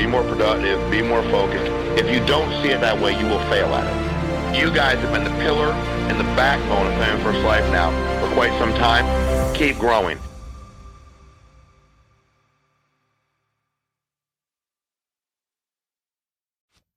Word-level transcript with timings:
Be 0.00 0.06
more 0.06 0.22
productive. 0.22 0.90
Be 0.90 1.02
more 1.02 1.22
focused. 1.24 1.70
If 2.00 2.10
you 2.10 2.24
don't 2.24 2.50
see 2.62 2.70
it 2.70 2.80
that 2.80 2.98
way, 2.98 3.12
you 3.20 3.26
will 3.26 3.38
fail 3.50 3.66
at 3.74 3.84
it. 3.84 4.58
You 4.58 4.72
guys 4.72 4.98
have 4.98 5.12
been 5.12 5.24
the 5.24 5.38
pillar 5.42 5.72
and 6.08 6.18
the 6.18 6.24
backbone 6.24 6.86
of 6.86 6.94
Family 6.94 7.22
First 7.22 7.40
Life 7.40 7.70
now 7.70 7.90
for 8.18 8.32
quite 8.32 8.58
some 8.58 8.72
time. 8.72 9.04
Keep 9.54 9.78
growing. 9.78 10.18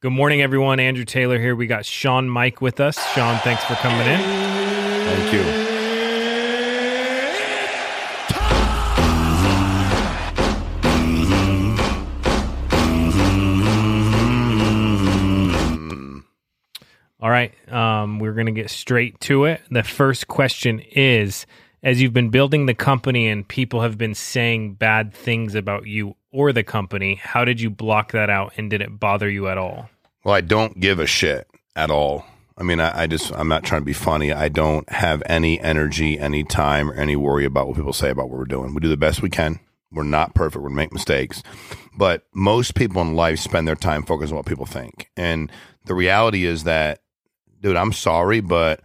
Good 0.01 0.13
morning, 0.13 0.41
everyone. 0.41 0.79
Andrew 0.79 1.03
Taylor 1.03 1.37
here. 1.39 1.57
We 1.57 1.67
got 1.67 1.85
Shawn 1.85 2.29
Meaike 2.29 2.61
with 2.61 2.79
us. 2.79 2.97
Shawn, 3.13 3.37
thanks 3.39 3.65
for 3.65 3.75
coming 3.75 4.07
in. 4.07 4.21
Thank 4.21 5.33
you. 5.33 5.62
All 17.23 17.29
right. 17.29 17.53
Um, 17.71 18.19
we're 18.19 18.33
going 18.33 18.47
to 18.47 18.51
get 18.51 18.69
straight 18.69 19.17
to 19.21 19.45
it. 19.45 19.61
The 19.71 19.81
first 19.81 20.27
question 20.27 20.79
is 20.79 21.45
As 21.81 22.01
you've 22.01 22.11
been 22.11 22.31
building 22.31 22.65
the 22.65 22.73
company 22.73 23.29
and 23.29 23.47
people 23.47 23.79
have 23.79 23.97
been 23.97 24.13
saying 24.13 24.73
bad 24.73 25.13
things 25.13 25.55
about 25.55 25.87
you 25.87 26.17
or 26.33 26.51
the 26.51 26.63
company, 26.63 27.15
how 27.15 27.45
did 27.45 27.61
you 27.61 27.69
block 27.69 28.11
that 28.11 28.29
out 28.29 28.51
and 28.57 28.69
did 28.69 28.81
it 28.81 28.99
bother 28.99 29.29
you 29.29 29.47
at 29.47 29.57
all? 29.57 29.89
Well, 30.25 30.35
I 30.35 30.41
don't 30.41 30.81
give 30.81 30.99
a 30.99 31.07
shit 31.07 31.47
at 31.77 31.89
all. 31.89 32.25
I 32.57 32.63
mean, 32.63 32.81
I, 32.81 33.03
I, 33.03 33.07
just, 33.07 33.31
I'm 33.33 33.47
not 33.47 33.63
trying 33.63 33.81
to 33.81 33.85
be 33.85 33.93
funny. 33.93 34.33
I 34.33 34.49
don't 34.49 34.87
have 34.89 35.23
any 35.25 35.61
energy, 35.61 36.19
any 36.19 36.43
time, 36.43 36.91
or 36.91 36.93
any 36.93 37.15
worry 37.15 37.45
about 37.45 37.67
what 37.67 37.77
people 37.77 37.93
say 37.93 38.09
about 38.09 38.29
what 38.29 38.37
we're 38.37 38.45
doing. 38.45 38.73
We 38.73 38.81
do 38.81 38.89
the 38.89 38.97
best 38.97 39.21
we 39.21 39.29
can. 39.29 39.61
We're 39.93 40.03
not 40.03 40.35
perfect. 40.35 40.61
We 40.61 40.73
make 40.73 40.91
mistakes. 40.91 41.41
But 41.97 42.25
most 42.33 42.75
people 42.75 43.01
in 43.01 43.15
life 43.15 43.39
spend 43.39 43.65
their 43.65 43.75
time 43.75 44.03
focused 44.03 44.33
on 44.33 44.37
what 44.37 44.45
people 44.45 44.65
think. 44.65 45.09
And 45.15 45.49
the 45.85 45.95
reality 45.95 46.43
is 46.43 46.65
that, 46.65 46.99
dude, 47.63 47.75
I'm 47.75 47.93
sorry, 47.93 48.41
but 48.41 48.81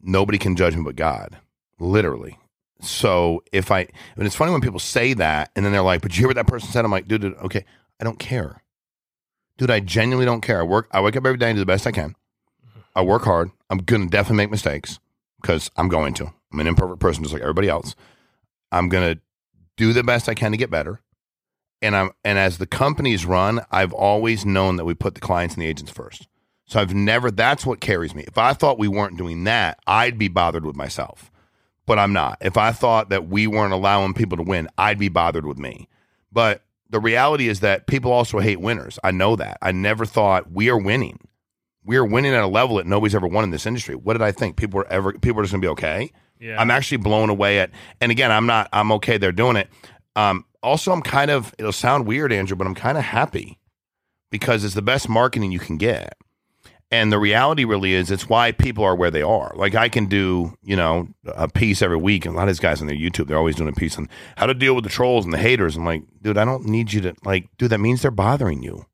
nobody 0.00 0.38
can 0.38 0.54
judge 0.54 0.76
me 0.76 0.84
but 0.84 0.94
God, 0.94 1.36
literally. 1.80 2.38
So 2.80 3.42
if 3.50 3.72
I, 3.72 3.80
and 4.16 4.26
it's 4.26 4.36
funny 4.36 4.52
when 4.52 4.60
people 4.60 4.78
say 4.78 5.14
that 5.14 5.50
and 5.56 5.64
then 5.64 5.72
they're 5.72 5.82
like, 5.82 6.02
but 6.02 6.12
you 6.12 6.20
hear 6.20 6.28
what 6.28 6.36
that 6.36 6.46
person 6.46 6.70
said? 6.70 6.84
I'm 6.84 6.90
like, 6.92 7.08
dude, 7.08 7.22
dude 7.22 7.34
okay, 7.38 7.64
I 8.00 8.04
don't 8.04 8.18
care 8.18 8.62
dude, 9.62 9.70
I 9.70 9.78
genuinely 9.78 10.26
don't 10.26 10.40
care. 10.40 10.60
I 10.60 10.64
work, 10.64 10.88
I 10.90 11.00
wake 11.00 11.16
up 11.16 11.24
every 11.24 11.38
day 11.38 11.48
and 11.48 11.56
do 11.56 11.60
the 11.60 11.66
best 11.66 11.86
I 11.86 11.92
can. 11.92 12.10
Mm-hmm. 12.10 12.80
I 12.96 13.02
work 13.02 13.22
hard. 13.22 13.50
I'm 13.70 13.78
going 13.78 14.02
to 14.02 14.08
definitely 14.08 14.38
make 14.38 14.50
mistakes 14.50 14.98
because 15.40 15.70
I'm 15.76 15.88
going 15.88 16.14
to. 16.14 16.32
I'm 16.52 16.60
an 16.60 16.66
imperfect 16.66 16.98
person 16.98 17.22
just 17.22 17.32
like 17.32 17.42
everybody 17.42 17.68
else. 17.68 17.94
I'm 18.72 18.88
going 18.88 19.14
to 19.14 19.20
do 19.76 19.92
the 19.92 20.02
best 20.02 20.28
I 20.28 20.34
can 20.34 20.50
to 20.50 20.56
get 20.56 20.70
better. 20.70 21.00
And 21.80 21.96
I'm 21.96 22.10
and 22.24 22.38
as 22.38 22.58
the 22.58 22.66
companies 22.66 23.26
run, 23.26 23.60
I've 23.70 23.92
always 23.92 24.44
known 24.44 24.76
that 24.76 24.84
we 24.84 24.94
put 24.94 25.14
the 25.14 25.20
clients 25.20 25.54
and 25.54 25.62
the 25.62 25.66
agents 25.66 25.90
first. 25.90 26.28
So 26.66 26.80
I've 26.80 26.94
never 26.94 27.30
that's 27.30 27.66
what 27.66 27.80
carries 27.80 28.14
me. 28.14 28.24
If 28.26 28.38
I 28.38 28.52
thought 28.52 28.78
we 28.78 28.88
weren't 28.88 29.18
doing 29.18 29.44
that, 29.44 29.78
I'd 29.86 30.18
be 30.18 30.28
bothered 30.28 30.64
with 30.64 30.76
myself. 30.76 31.30
But 31.84 31.98
I'm 31.98 32.12
not. 32.12 32.38
If 32.40 32.56
I 32.56 32.72
thought 32.72 33.10
that 33.10 33.26
we 33.26 33.46
weren't 33.46 33.72
allowing 33.72 34.14
people 34.14 34.36
to 34.36 34.42
win, 34.42 34.68
I'd 34.78 34.98
be 34.98 35.08
bothered 35.08 35.44
with 35.44 35.58
me. 35.58 35.88
But 36.30 36.62
the 36.88 37.00
reality 37.00 37.48
is 37.48 37.60
that 37.60 37.86
people 37.86 38.12
also 38.12 38.38
hate 38.38 38.60
winners. 38.60 38.98
I 39.02 39.10
know 39.10 39.34
that. 39.36 39.58
I 39.60 39.72
never 39.72 40.06
thought 40.06 40.52
we 40.52 40.70
are 40.70 40.78
winning. 40.78 41.18
We 41.84 41.96
are 41.96 42.04
winning 42.04 42.32
at 42.32 42.44
a 42.44 42.46
level 42.46 42.76
that 42.76 42.86
nobody's 42.86 43.14
ever 43.14 43.26
won 43.26 43.44
in 43.44 43.50
this 43.50 43.66
industry. 43.66 43.96
What 43.96 44.12
did 44.12 44.22
I 44.22 44.30
think? 44.30 44.56
People 44.56 44.78
were 44.78 44.88
ever 44.88 45.12
people 45.14 45.40
are 45.40 45.42
just 45.42 45.52
gonna 45.52 45.62
be 45.62 45.68
okay. 45.68 46.12
Yeah. 46.38 46.60
I'm 46.60 46.70
actually 46.70 46.98
blown 46.98 47.30
away 47.30 47.58
at 47.60 47.70
and 48.00 48.12
again, 48.12 48.30
I'm 48.30 48.46
not 48.46 48.68
I'm 48.72 48.92
okay 48.92 49.18
they're 49.18 49.32
doing 49.32 49.56
it. 49.56 49.68
Um, 50.14 50.44
also 50.62 50.92
I'm 50.92 51.02
kind 51.02 51.30
of 51.30 51.54
it'll 51.58 51.72
sound 51.72 52.06
weird, 52.06 52.32
Andrew, 52.32 52.56
but 52.56 52.66
I'm 52.66 52.74
kind 52.74 52.96
of 52.96 53.04
happy 53.04 53.58
because 54.30 54.62
it's 54.62 54.74
the 54.74 54.82
best 54.82 55.08
marketing 55.08 55.50
you 55.50 55.58
can 55.58 55.76
get. 55.76 56.16
And 56.92 57.10
the 57.10 57.18
reality 57.18 57.64
really 57.64 57.94
is 57.94 58.10
it's 58.10 58.28
why 58.28 58.52
people 58.52 58.84
are 58.84 58.94
where 58.94 59.10
they 59.10 59.22
are. 59.22 59.50
Like 59.56 59.74
I 59.74 59.88
can 59.88 60.04
do, 60.06 60.54
you 60.62 60.76
know, 60.76 61.08
a 61.24 61.48
piece 61.48 61.80
every 61.80 61.96
week. 61.96 62.26
And 62.26 62.34
a 62.34 62.36
lot 62.36 62.42
of 62.42 62.48
these 62.48 62.60
guys 62.60 62.82
on 62.82 62.86
their 62.86 62.94
YouTube, 62.94 63.28
they're 63.28 63.38
always 63.38 63.56
doing 63.56 63.70
a 63.70 63.72
piece 63.72 63.96
on 63.96 64.10
how 64.36 64.44
to 64.44 64.52
deal 64.52 64.74
with 64.74 64.84
the 64.84 64.90
trolls 64.90 65.24
and 65.24 65.32
the 65.32 65.38
haters. 65.38 65.74
I'm 65.74 65.86
like, 65.86 66.02
dude, 66.20 66.36
I 66.36 66.44
don't 66.44 66.66
need 66.66 66.92
you 66.92 67.00
to 67.00 67.14
like, 67.24 67.48
dude, 67.56 67.70
that 67.70 67.78
means 67.78 68.02
they're 68.02 68.10
bothering 68.10 68.62
you. 68.62 68.84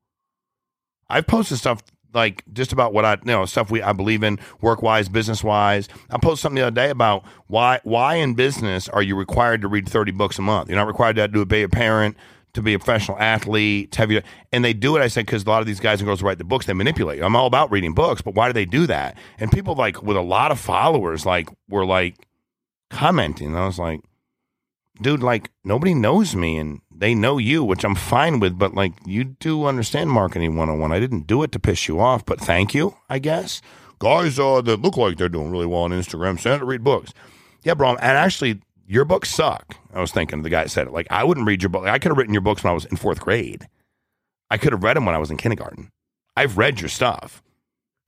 I've 1.09 1.27
posted 1.27 1.57
stuff 1.57 1.83
like 2.13 2.45
just 2.53 2.71
about 2.71 2.93
what 2.93 3.03
I 3.03 3.15
you 3.15 3.19
know, 3.25 3.45
stuff 3.45 3.69
we 3.69 3.81
I 3.81 3.91
believe 3.91 4.23
in 4.23 4.39
work 4.61 4.81
wise, 4.81 5.09
business 5.09 5.43
wise. 5.43 5.89
I 6.09 6.19
posted 6.19 6.43
something 6.43 6.55
the 6.55 6.67
other 6.67 6.75
day 6.75 6.91
about 6.91 7.25
why 7.47 7.81
why 7.83 8.15
in 8.15 8.33
business 8.33 8.87
are 8.87 9.01
you 9.01 9.17
required 9.17 9.61
to 9.61 9.67
read 9.67 9.89
30 9.89 10.13
books 10.13 10.39
a 10.39 10.41
month? 10.41 10.69
You're 10.69 10.77
not 10.77 10.87
required 10.87 11.17
to 11.17 11.27
do 11.27 11.41
a 11.41 11.45
be 11.45 11.63
a 11.63 11.69
parent 11.69 12.15
to 12.53 12.61
be 12.61 12.73
a 12.73 12.79
professional 12.79 13.17
athlete, 13.19 13.91
to 13.91 13.99
have 13.99 14.11
you, 14.11 14.21
and 14.51 14.63
they 14.65 14.73
do 14.73 14.95
it. 14.95 15.01
I 15.01 15.07
said 15.07 15.25
because 15.25 15.43
a 15.43 15.49
lot 15.49 15.61
of 15.61 15.67
these 15.67 15.79
guys 15.79 15.99
and 15.99 16.07
girls 16.07 16.23
write 16.23 16.37
the 16.37 16.43
books, 16.43 16.65
they 16.65 16.73
manipulate. 16.73 17.21
I'm 17.21 17.35
all 17.35 17.47
about 17.47 17.71
reading 17.71 17.93
books, 17.93 18.21
but 18.21 18.35
why 18.35 18.47
do 18.47 18.53
they 18.53 18.65
do 18.65 18.87
that? 18.87 19.17
And 19.37 19.51
people 19.51 19.75
like 19.75 20.01
with 20.01 20.17
a 20.17 20.21
lot 20.21 20.51
of 20.51 20.59
followers, 20.59 21.25
like 21.25 21.49
were 21.69 21.85
like 21.85 22.15
commenting. 22.89 23.55
I 23.55 23.65
was 23.65 23.77
like, 23.77 24.01
dude, 25.01 25.23
like 25.23 25.51
nobody 25.63 25.93
knows 25.93 26.35
me, 26.35 26.57
and 26.57 26.81
they 26.91 27.13
know 27.13 27.37
you, 27.37 27.63
which 27.63 27.83
I'm 27.83 27.95
fine 27.95 28.39
with. 28.39 28.57
But 28.57 28.73
like 28.73 28.93
you 29.05 29.23
do 29.23 29.65
understand 29.65 30.09
marketing 30.09 30.55
101. 30.55 30.91
I 30.91 30.99
didn't 30.99 31.27
do 31.27 31.43
it 31.43 31.51
to 31.51 31.59
piss 31.59 31.87
you 31.87 31.99
off, 31.99 32.25
but 32.25 32.39
thank 32.39 32.73
you, 32.73 32.97
I 33.09 33.19
guess. 33.19 33.61
Guys 33.99 34.39
uh, 34.39 34.61
that 34.61 34.81
look 34.81 34.95
like 34.95 35.17
they're 35.17 35.27
doing 35.29 35.51
really 35.51 35.65
well 35.65 35.81
on 35.81 35.91
Instagram, 35.91 36.39
send 36.39 36.61
to 36.61 36.65
read 36.65 36.83
books. 36.83 37.13
Yeah, 37.63 37.73
bro. 37.73 37.89
And 37.89 38.17
actually, 38.17 38.61
your 38.89 39.05
books 39.05 39.29
suck. 39.29 39.77
I 39.93 40.01
was 40.01 40.11
thinking 40.11 40.41
the 40.41 40.49
guy 40.49 40.65
said 40.65 40.87
it. 40.87 40.93
Like, 40.93 41.05
I 41.11 41.23
wouldn't 41.23 41.45
read 41.45 41.61
your 41.61 41.69
book. 41.69 41.85
I 41.85 41.99
could 41.99 42.09
have 42.09 42.17
written 42.17 42.33
your 42.33 42.41
books 42.41 42.63
when 42.63 42.71
I 42.71 42.73
was 42.73 42.85
in 42.85 42.97
fourth 42.97 43.19
grade. 43.19 43.67
I 44.49 44.57
could 44.57 44.73
have 44.73 44.83
read 44.83 44.97
them 44.97 45.05
when 45.05 45.13
I 45.13 45.19
was 45.19 45.29
in 45.29 45.37
kindergarten. 45.37 45.91
I've 46.35 46.57
read 46.57 46.81
your 46.81 46.89
stuff. 46.89 47.43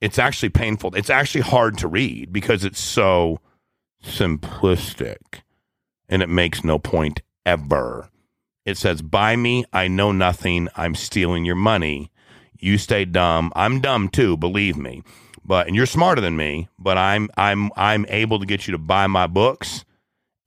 It's 0.00 0.18
actually 0.18 0.48
painful. 0.48 0.96
It's 0.96 1.08
actually 1.08 1.42
hard 1.42 1.78
to 1.78 1.86
read 1.86 2.32
because 2.32 2.64
it's 2.64 2.80
so 2.80 3.38
simplistic 4.04 5.42
and 6.08 6.20
it 6.20 6.28
makes 6.28 6.64
no 6.64 6.80
point 6.80 7.22
ever. 7.46 8.10
It 8.64 8.76
says, 8.76 9.02
Buy 9.02 9.36
me. 9.36 9.64
I 9.72 9.86
know 9.86 10.10
nothing. 10.10 10.68
I'm 10.74 10.96
stealing 10.96 11.44
your 11.44 11.54
money. 11.54 12.10
You 12.58 12.76
stay 12.76 13.04
dumb. 13.04 13.52
I'm 13.54 13.80
dumb 13.80 14.08
too, 14.08 14.36
believe 14.36 14.76
me. 14.76 15.04
But 15.44 15.68
and 15.68 15.76
you're 15.76 15.86
smarter 15.86 16.20
than 16.20 16.36
me, 16.36 16.68
but 16.76 16.98
I'm 16.98 17.28
I'm 17.36 17.70
I'm 17.76 18.04
able 18.08 18.40
to 18.40 18.46
get 18.46 18.66
you 18.66 18.72
to 18.72 18.78
buy 18.78 19.06
my 19.06 19.28
books 19.28 19.84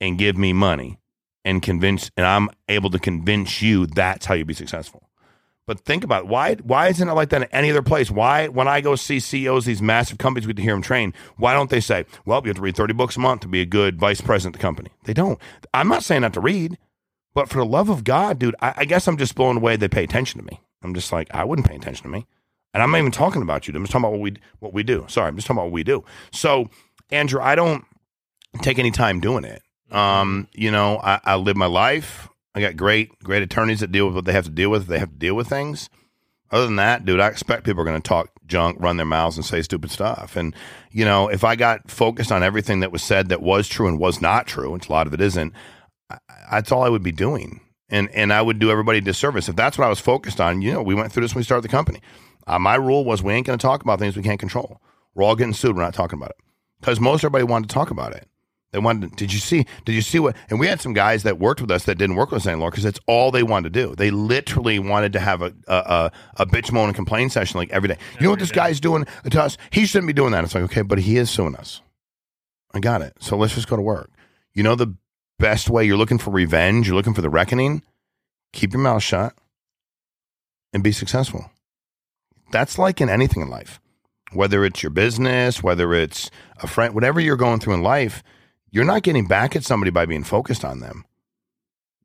and 0.02 0.18
give 0.18 0.38
me 0.38 0.54
money 0.54 1.00
and 1.44 1.62
convince 1.62 2.12
and 2.18 2.26
I'm 2.26 2.50
able 2.68 2.90
to 2.90 3.00
convince 3.00 3.62
you 3.62 3.86
that's 3.86 4.26
how 4.26 4.34
you 4.34 4.46
be 4.46 4.54
successful. 4.54 5.10
But 5.68 5.80
think 5.80 6.04
about 6.04 6.26
it. 6.26 6.28
why 6.28 6.56
why 6.56 6.90
isn't 6.90 7.08
it 7.08 7.14
like 7.14 7.30
that 7.30 7.42
in 7.44 7.48
any 7.52 7.72
other 7.72 7.82
place? 7.82 8.12
Why 8.12 8.48
when 8.48 8.68
I 8.68 8.82
go 8.82 8.96
see 8.96 9.20
CEOs 9.20 9.66
these 9.66 9.82
massive 9.82 10.18
companies 10.20 10.46
we 10.46 10.54
get 10.54 10.58
to 10.58 10.64
hear 10.64 10.74
them 10.74 10.82
train, 10.82 11.14
why 11.38 11.54
don't 11.54 11.70
they 11.70 11.80
say, 11.80 12.06
Well, 12.26 12.42
you 12.44 12.50
have 12.50 12.58
to 12.58 12.62
read 12.62 12.76
30 12.76 12.94
books 12.94 13.16
a 13.16 13.20
month 13.20 13.42
to 13.42 13.48
be 13.48 13.62
a 13.62 13.66
good 13.66 14.00
vice 14.00 14.22
president 14.22 14.56
of 14.56 14.60
the 14.60 14.64
company? 14.64 14.90
They 15.06 15.14
don't. 15.14 15.40
I'm 15.74 15.88
not 15.88 16.04
saying 16.04 16.22
not 16.22 16.34
to 16.34 16.42
read, 16.42 16.78
but 17.34 17.50
for 17.50 17.58
the 17.58 17.66
love 17.66 17.90
of 17.90 18.04
God, 18.04 18.38
dude, 18.38 18.56
I, 18.60 18.74
I 18.78 18.86
guess 18.86 19.08
I'm 19.08 19.18
just 19.18 19.36
blown 19.36 19.58
away 19.58 19.76
they 19.76 19.88
pay 19.88 20.04
attention 20.04 20.40
to 20.40 20.46
me. 20.46 20.62
I'm 20.84 20.94
just 20.94 21.12
like, 21.12 21.34
I 21.34 21.44
wouldn't 21.44 21.68
pay 21.68 21.76
attention 21.76 22.04
to 22.04 22.10
me. 22.10 22.28
And 22.74 22.84
I'm 22.84 22.92
not 22.92 23.00
even 23.00 23.12
talking 23.12 23.42
about 23.42 23.68
you. 23.68 23.74
I'm 23.74 23.84
just 23.84 23.92
talking 23.92 24.04
about 24.04 24.12
what 24.14 24.22
we 24.22 24.34
what 24.60 24.74
we 24.74 24.84
do. 24.84 25.06
Sorry, 25.08 25.28
I'm 25.28 25.36
just 25.36 25.48
talking 25.48 25.58
about 25.58 25.66
what 25.66 25.74
we 25.74 25.84
do. 25.84 26.04
So, 26.32 26.70
Andrew, 27.10 27.42
I 27.42 27.56
don't 27.56 27.86
take 28.62 28.78
any 28.78 28.92
time 28.92 29.20
doing 29.20 29.46
it. 29.46 29.64
Um, 29.96 30.50
you 30.54 30.72
know, 30.72 31.00
I, 31.02 31.22
I 31.24 31.36
live 31.38 31.56
my 31.56 31.68
life. 31.68 32.28
I 32.54 32.60
got 32.60 32.76
great, 32.76 33.18
great 33.20 33.44
attorneys 33.44 33.80
that 33.80 33.92
deal 33.92 34.06
with 34.06 34.16
what 34.16 34.26
they 34.26 34.34
have 34.34 34.46
to 34.46 34.52
deal 34.52 34.70
with. 34.70 34.88
They 34.88 35.00
have 35.00 35.12
to 35.12 35.16
deal 35.16 35.36
with 35.36 35.48
things. 35.48 35.90
Other 36.52 36.66
than 36.66 36.76
that, 36.76 37.06
dude, 37.06 37.20
I 37.20 37.28
expect 37.28 37.64
people 37.64 37.82
are 37.82 37.86
going 37.86 38.02
to 38.02 38.08
talk 38.08 38.30
junk, 38.46 38.78
run 38.80 38.98
their 38.98 39.06
mouths, 39.06 39.38
and 39.38 39.46
say 39.46 39.62
stupid 39.62 39.92
stuff. 39.92 40.36
And 40.36 40.54
you 40.92 41.06
know, 41.06 41.30
if 41.30 41.44
I 41.44 41.56
got 41.56 41.90
focused 41.90 42.32
on 42.32 42.44
everything 42.44 42.82
that 42.82 42.92
was 42.92 43.04
said 43.04 43.30
that 43.30 43.42
was 43.42 43.68
true 43.68 43.88
and 43.88 43.98
was 43.98 44.22
not 44.22 44.48
true, 44.48 44.72
which 44.72 44.90
a 44.90 44.92
lot 44.92 45.08
of 45.08 45.14
it 45.14 45.22
isn't, 45.22 45.54
I, 46.10 46.18
that's 46.52 46.72
all 46.72 46.84
I 46.84 46.90
would 46.90 47.04
be 47.04 47.12
doing. 47.12 47.62
And 47.90 48.10
and 48.12 48.34
I 48.34 48.42
would 48.42 48.60
do 48.60 48.72
everybody 48.72 48.98
a 48.98 49.02
disservice 49.02 49.48
if 49.48 49.56
that's 49.56 49.78
what 49.78 49.86
I 49.86 49.90
was 49.90 50.00
focused 50.00 50.42
on. 50.42 50.62
You 50.62 50.74
know, 50.74 50.84
we 50.84 50.96
went 50.96 51.12
through 51.14 51.22
this 51.22 51.34
when 51.34 51.40
we 51.40 51.46
started 51.46 51.64
the 51.64 51.70
company. 51.70 52.02
Uh, 52.46 52.60
my 52.60 52.76
rule 52.76 53.06
was 53.06 53.24
we 53.24 53.34
ain't 53.34 53.48
going 53.48 53.58
to 53.58 53.64
talk 53.64 53.82
about 53.82 54.00
things 54.00 54.18
we 54.18 54.24
can't 54.24 54.40
control. 54.40 54.82
We're 55.14 55.24
all 55.24 55.36
getting 55.36 55.54
sued. 55.54 55.76
We're 55.76 55.84
not 55.84 55.94
talking 55.94 56.20
about 56.20 56.32
it 56.32 56.38
because 56.80 57.00
most 57.00 57.24
everybody 57.24 57.46
wanted 57.46 57.70
to 57.70 57.74
talk 57.74 57.92
about 57.92 58.14
it. 58.14 58.28
They 58.72 58.80
wanted. 58.80 59.16
Did 59.16 59.32
you 59.32 59.40
see? 59.40 59.66
Did 59.86 59.94
you 59.94 60.02
see 60.02 60.20
what? 60.20 60.36
And 60.50 60.60
we 60.60 60.68
had 60.68 60.82
some 60.82 60.94
guys 60.94 61.24
that 61.24 61.40
worked 61.40 61.62
with 61.62 61.72
us 61.72 61.86
that 61.86 61.98
didn't 61.98 62.18
work 62.18 62.32
with 62.32 62.42
us 62.42 62.48
anymore 62.48 62.72
because 62.72 62.84
that's 62.84 63.00
all 63.08 63.32
they 63.32 63.44
wanted 63.44 63.74
to 63.74 63.82
do. 63.82 63.96
They 63.96 64.12
literally 64.12 64.80
wanted 64.80 65.14
to 65.14 65.20
have 65.20 65.42
a 65.42 65.54
a, 65.68 65.76
a, 65.76 66.12
a 66.38 66.46
bitch 66.46 66.72
moan 66.72 66.88
and 66.90 66.96
complain 66.96 67.30
session 67.30 67.58
like 67.58 67.70
every 67.72 67.88
day. 67.88 67.98
You 68.20 68.26
know 68.26 68.32
what 68.32 68.40
this 68.40 68.52
guy's 68.52 68.80
doing 68.82 69.06
to 69.30 69.42
us? 69.42 69.58
He 69.72 69.86
shouldn't 69.86 70.08
be 70.08 70.14
doing 70.14 70.34
that. 70.34 70.44
It's 70.44 70.54
like 70.54 70.66
okay, 70.66 70.82
but 70.82 71.00
he 71.00 71.18
is 71.18 71.30
suing 71.30 71.56
us. 71.56 71.82
I 72.74 72.80
got 72.80 73.02
it. 73.02 73.14
So 73.20 73.38
let's 73.38 73.56
just 73.56 73.70
go 73.70 73.78
to 73.78 73.82
work. 73.82 74.12
You 74.54 74.64
know 74.64 74.76
the 74.76 74.94
best 75.40 75.70
way. 75.70 75.86
You're 75.86 75.98
looking 75.98 76.18
for 76.18 76.32
revenge. 76.32 76.88
You're 76.88 76.98
looking 76.98 77.14
for 77.14 77.22
the 77.22 77.30
reckoning. 77.30 77.82
Keep 78.52 78.74
your 78.74 78.82
mouth 78.82 79.04
shut 79.04 79.34
and 80.74 80.84
be 80.84 80.92
successful. 80.92 81.50
That's 82.52 82.78
like 82.78 83.00
in 83.00 83.10
anything 83.10 83.42
in 83.42 83.50
life, 83.50 83.80
whether 84.34 84.66
it's 84.66 84.84
your 84.84 84.90
business, 84.90 85.64
whether 85.64 85.94
it's 85.94 86.30
a 86.62 86.68
friend, 86.68 86.94
whatever 86.94 87.22
you're 87.22 87.38
going 87.38 87.60
through 87.62 87.76
in 87.76 87.84
life 87.84 88.22
you're 88.76 88.84
not 88.84 89.04
getting 89.04 89.26
back 89.26 89.56
at 89.56 89.64
somebody 89.64 89.90
by 89.90 90.06
being 90.06 90.26
focused 90.26 90.66
on 90.66 90.82
them. 90.82 91.06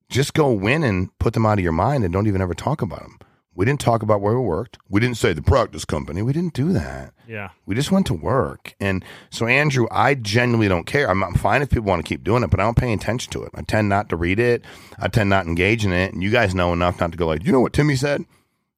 Just 0.08 0.34
go 0.34 0.52
win 0.52 0.84
and 0.84 1.11
put 1.19 1.34
them 1.34 1.44
out 1.44 1.58
of 1.58 1.64
your 1.64 1.72
mind 1.72 2.05
and 2.05 2.12
don't 2.12 2.28
even 2.28 2.40
ever 2.40 2.55
talk 2.55 2.81
about 2.81 3.00
them. 3.00 3.19
We 3.56 3.64
didn't 3.64 3.81
talk 3.81 4.05
about 4.05 4.20
where 4.20 4.38
we 4.38 4.46
worked. 4.46 4.78
We 4.88 5.00
didn't 5.00 5.17
say 5.17 5.32
the 5.32 5.43
practice 5.43 5.84
company. 5.84 6.22
We 6.22 6.32
didn't 6.32 6.55
do 6.55 6.72
that. 6.72 7.12
Yeah. 7.26 7.49
We 7.67 7.75
just 7.75 7.90
went 7.90 8.06
to 8.06 8.14
work. 8.14 8.76
And 8.78 9.05
so, 9.31 9.49
Andrew, 9.49 9.88
I 9.90 10.14
genuinely 10.14 10.69
don't 10.69 10.87
care. 10.87 11.11
I'm, 11.11 11.25
I'm 11.25 11.34
fine 11.34 11.61
if 11.61 11.70
people 11.70 11.88
want 11.88 12.05
to 12.05 12.08
keep 12.08 12.22
doing 12.22 12.44
it, 12.44 12.50
but 12.50 12.61
I 12.61 12.62
don't 12.62 12.76
pay 12.76 12.93
attention 12.93 13.32
to 13.32 13.43
it. 13.43 13.50
I 13.52 13.62
tend 13.62 13.88
not 13.88 14.08
to 14.11 14.16
read 14.16 14.38
it. 14.38 14.64
I 14.96 15.08
tend 15.08 15.28
not 15.28 15.43
to 15.43 15.49
engage 15.49 15.84
in 15.84 15.93
it. 15.93 16.12
And 16.12 16.23
you 16.23 16.31
guys 16.31 16.55
know 16.55 16.73
enough 16.73 17.00
not 17.00 17.11
to 17.11 17.19
go 17.19 17.26
like, 17.26 17.44
you 17.44 17.50
know 17.50 17.61
what 17.61 17.73
Timmy 17.73 17.96
said? 17.96 18.25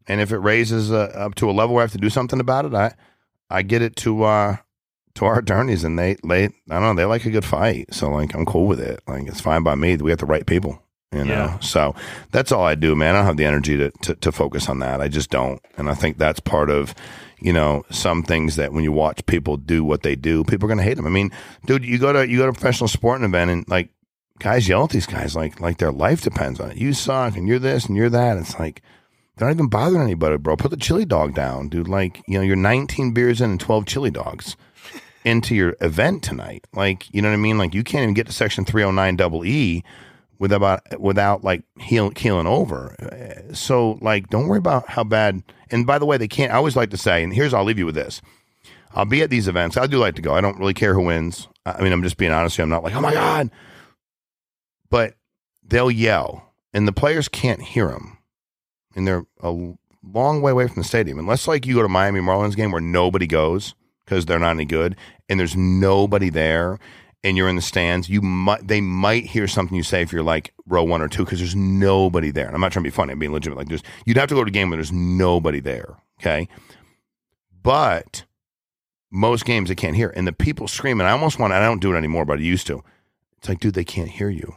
And 0.09 0.23
if 0.23 0.33
it 0.33 0.39
raises 0.39 0.91
uh, 0.91 1.13
up 1.15 1.35
to 1.37 1.51
a 1.51 1.53
level 1.53 1.75
where 1.75 1.83
I 1.83 1.85
have 1.85 1.93
to 1.93 1.99
do 1.99 2.09
something 2.09 2.41
about 2.41 2.65
it, 2.65 2.73
I, 2.73 2.95
I 3.51 3.61
get 3.61 3.83
it 3.83 3.97
to 3.97 4.25
uh, 4.25 4.57
to 5.15 5.25
our 5.27 5.39
attorneys 5.39 5.85
and 5.85 5.99
they, 5.99 6.17
they, 6.27 6.45
I 6.45 6.49
don't 6.69 6.83
know, 6.83 6.95
they 6.95 7.05
like 7.05 7.25
a 7.27 7.31
good 7.31 7.45
fight. 7.45 7.93
So 7.93 8.11
like, 8.11 8.35
I'm 8.35 8.47
cool 8.47 8.67
with 8.67 8.81
it. 8.81 9.01
Like, 9.07 9.27
it's 9.27 9.41
fine 9.41 9.63
by 9.63 9.75
me. 9.75 9.97
We 9.97 10.11
have 10.11 10.21
the 10.21 10.27
right 10.27 10.47
people, 10.47 10.83
you 11.13 11.25
know? 11.25 11.33
Yeah. 11.33 11.59
So 11.61 11.95
that's 12.31 12.53
all 12.53 12.65
I 12.65 12.75
do, 12.75 12.95
man. 12.95 13.15
I 13.15 13.19
don't 13.19 13.27
have 13.27 13.37
the 13.37 13.45
energy 13.45 13.77
to, 13.77 13.91
to, 13.91 14.15
to 14.17 14.33
focus 14.33 14.69
on 14.69 14.79
that. 14.79 15.01
I 15.01 15.09
just 15.09 15.31
don't. 15.31 15.61
And 15.77 15.91
I 15.91 15.95
think 15.95 16.19
that's 16.19 16.41
part 16.41 16.71
of, 16.71 16.95
you 17.41 17.53
know, 17.53 17.85
some 17.91 18.23
things 18.23 18.57
that 18.57 18.73
when 18.73 18.85
you 18.85 18.93
watch 18.93 19.27
people 19.27 19.57
do 19.57 19.85
what 19.85 20.03
they 20.03 20.17
do, 20.17 20.45
people 20.45 20.67
are 20.67 20.75
going 20.75 20.79
to 20.79 20.85
hate 20.85 20.97
them. 20.97 21.07
I 21.07 21.11
mean, 21.11 21.31
dude, 21.67 21.85
you 21.85 21.99
go 21.99 22.13
to, 22.13 22.27
you 22.27 22.39
go 22.39 22.45
to 22.45 22.51
a 22.51 22.55
professional 22.55 22.89
sporting 22.89 23.25
event 23.25 23.51
and 23.51 23.69
like 23.69 23.91
guys 24.39 24.67
yell 24.69 24.85
at 24.85 24.91
these 24.91 25.07
guys 25.07 25.37
like, 25.37 25.61
like 25.61 25.79
their 25.79 25.93
life 25.93 26.23
depends 26.23 26.59
on 26.59 26.71
it. 26.71 26.79
You 26.79 26.95
suck 26.95 27.37
and 27.37 27.47
you're 27.47 27.59
this 27.59 27.87
and 27.87 27.97
you're 27.97 28.11
that. 28.11 28.39
It's 28.39 28.59
like, 28.59 28.81
they're 29.37 29.49
not 29.49 29.55
even 29.55 29.69
bothering 29.69 30.03
anybody, 30.03 30.37
bro. 30.37 30.57
Put 30.57 30.71
the 30.71 30.77
chili 30.77 31.05
dog 31.05 31.35
down, 31.35 31.69
dude. 31.69 31.89
Like, 31.89 32.23
you 32.29 32.39
know, 32.39 32.45
you're 32.45 32.55
19 32.55 33.13
beers 33.13 33.41
in 33.41 33.51
and 33.51 33.61
12 33.61 33.87
chili 33.87 34.11
dogs 34.11 34.57
into 35.25 35.55
your 35.55 35.77
event 35.81 36.23
tonight. 36.23 36.67
Like, 36.75 37.13
you 37.15 37.23
know 37.23 37.29
what 37.29 37.35
I 37.35 37.39
mean? 37.39 37.59
Like, 37.59 37.75
you 37.75 37.85
can't 37.85 38.03
even 38.03 38.15
get 38.15 38.27
to 38.27 38.33
section 38.33 38.65
309 38.65 39.17
double 39.17 39.45
E 39.45 39.83
without, 40.39 41.01
without 41.01 41.45
like 41.45 41.63
heel, 41.79 42.11
keeling 42.11 42.47
over. 42.47 43.49
So, 43.53 43.99
like, 44.01 44.29
don't 44.29 44.49
worry 44.49 44.59
about 44.59 44.89
how 44.89 45.05
bad. 45.05 45.43
And 45.71 45.87
by 45.87 45.99
the 45.99 46.07
way, 46.07 46.17
they 46.17 46.29
can't, 46.29 46.53
I 46.53 46.57
always 46.57 46.77
like 46.77 46.91
to 46.91 46.97
say, 46.97 47.23
and 47.23 47.33
here's, 47.33 47.55
I'll 47.55 47.65
leave 47.65 47.79
you 47.79 47.87
with 47.87 47.95
this. 47.95 48.21
I'll 48.95 49.05
be 49.05 49.23
at 49.23 49.31
these 49.31 49.49
events. 49.49 49.77
I 49.77 49.87
do 49.87 49.99
like 49.99 50.17
to 50.17 50.23
go. 50.23 50.35
I 50.35 50.41
don't 50.41 50.59
really 50.59 50.75
care 50.75 50.95
who 50.95 51.07
wins. 51.07 51.49
I 51.65 51.83
mean, 51.83 51.93
I'm 51.93 52.03
just 52.03 52.19
being 52.19 52.33
honest. 52.33 52.55
with 52.55 52.59
you. 52.59 52.65
I'm 52.65 52.71
not 52.71 52.85
like, 52.85 52.95
oh 52.95 53.01
my 53.01 53.15
God. 53.15 53.51
But 54.91 55.15
they'll 55.63 55.91
yell, 55.91 56.53
and 56.75 56.87
the 56.87 56.93
players 56.93 57.29
can't 57.29 57.63
hear 57.63 57.89
them. 57.89 58.19
And 58.95 59.09
they're 59.09 59.25
a 59.41 59.73
long 60.05 60.43
way 60.43 60.51
away 60.53 60.67
from 60.67 60.83
the 60.83 60.87
stadium. 60.87 61.19
Unless, 61.19 61.49
like, 61.49 61.65
you 61.65 61.77
go 61.77 61.83
to 61.83 61.89
Miami 61.89 62.21
Marlins 62.21 62.55
game 62.57 62.73
where 62.73 62.83
nobody 62.83 63.27
goes 63.27 63.75
because 64.05 64.27
they're 64.27 64.39
not 64.39 64.51
any 64.51 64.65
good, 64.65 64.97
and 65.29 65.39
there's 65.39 65.57
nobody 65.57 66.31
there, 66.31 66.79
and 67.25 67.37
you're 67.37 67.49
in 67.49 67.57
the 67.57 67.63
stands, 67.63 68.09
you 68.09 68.21
might 68.21 68.67
they 68.67 68.81
might 68.81 69.27
hear 69.27 69.47
something 69.47 69.77
you 69.77 69.83
say 69.83 70.03
if 70.03 70.13
you're 70.13 70.23
like 70.23 70.53
row 70.67 70.83
one 70.83 71.03
or 71.03 71.09
two 71.09 71.25
because 71.25 71.39
there's 71.39 71.57
nobody 71.57 72.31
there. 72.31 72.47
And 72.47 72.55
I'm 72.55 72.61
not 72.61 72.73
trying 72.73 72.85
to 72.85 72.91
be 72.91 72.95
funny. 72.95 73.13
I'm 73.13 73.19
being 73.19 73.33
legitimate. 73.33 73.59
Like, 73.59 73.69
there's 73.69 73.83
you'd 74.05 74.17
have 74.17 74.29
to 74.29 74.35
go 74.35 74.45
to 74.45 74.49
a 74.49 74.53
game 74.53 74.71
where 74.71 74.77
there's 74.77 74.93
nobody 74.93 75.61
there. 75.61 75.97
Okay, 76.21 76.49
but 77.63 78.25
most 79.11 79.45
games 79.45 79.69
they 79.69 79.75
can't 79.75 79.97
hear, 79.97 80.13
and 80.17 80.27
the 80.27 80.33
people 80.33 80.67
screaming. 80.67 81.07
I 81.07 81.11
almost 81.11 81.39
want. 81.39 81.53
I 81.53 81.61
don't 81.61 81.81
do 81.81 81.95
it 81.95 81.99
anymore, 81.99 82.25
but 82.25 82.39
I 82.39 82.43
used 82.43 82.67
to. 82.69 82.83
It's 83.39 83.49
like, 83.49 83.61
dude, 83.61 83.75
they 83.75 83.85
can't 83.85 84.09
hear 84.09 84.29
you. 84.29 84.55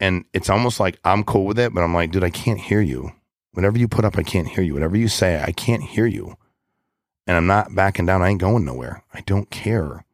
And 0.00 0.24
it's 0.32 0.50
almost 0.50 0.80
like 0.80 0.98
I'm 1.04 1.24
cool 1.24 1.46
with 1.46 1.58
it, 1.58 1.72
but 1.72 1.82
I'm 1.82 1.94
like, 1.94 2.10
dude, 2.10 2.24
I 2.24 2.30
can't 2.30 2.60
hear 2.60 2.80
you. 2.80 3.12
Whatever 3.52 3.78
you 3.78 3.88
put 3.88 4.04
up, 4.04 4.18
I 4.18 4.22
can't 4.22 4.48
hear 4.48 4.62
you. 4.62 4.74
Whatever 4.74 4.96
you 4.96 5.08
say, 5.08 5.42
I 5.42 5.52
can't 5.52 5.82
hear 5.82 6.06
you. 6.06 6.36
And 7.26 7.36
I'm 7.36 7.46
not 7.46 7.74
backing 7.74 8.06
down. 8.06 8.22
I 8.22 8.28
ain't 8.28 8.40
going 8.40 8.64
nowhere. 8.64 9.02
I 9.12 9.22
don't 9.22 9.50
care. 9.50 10.04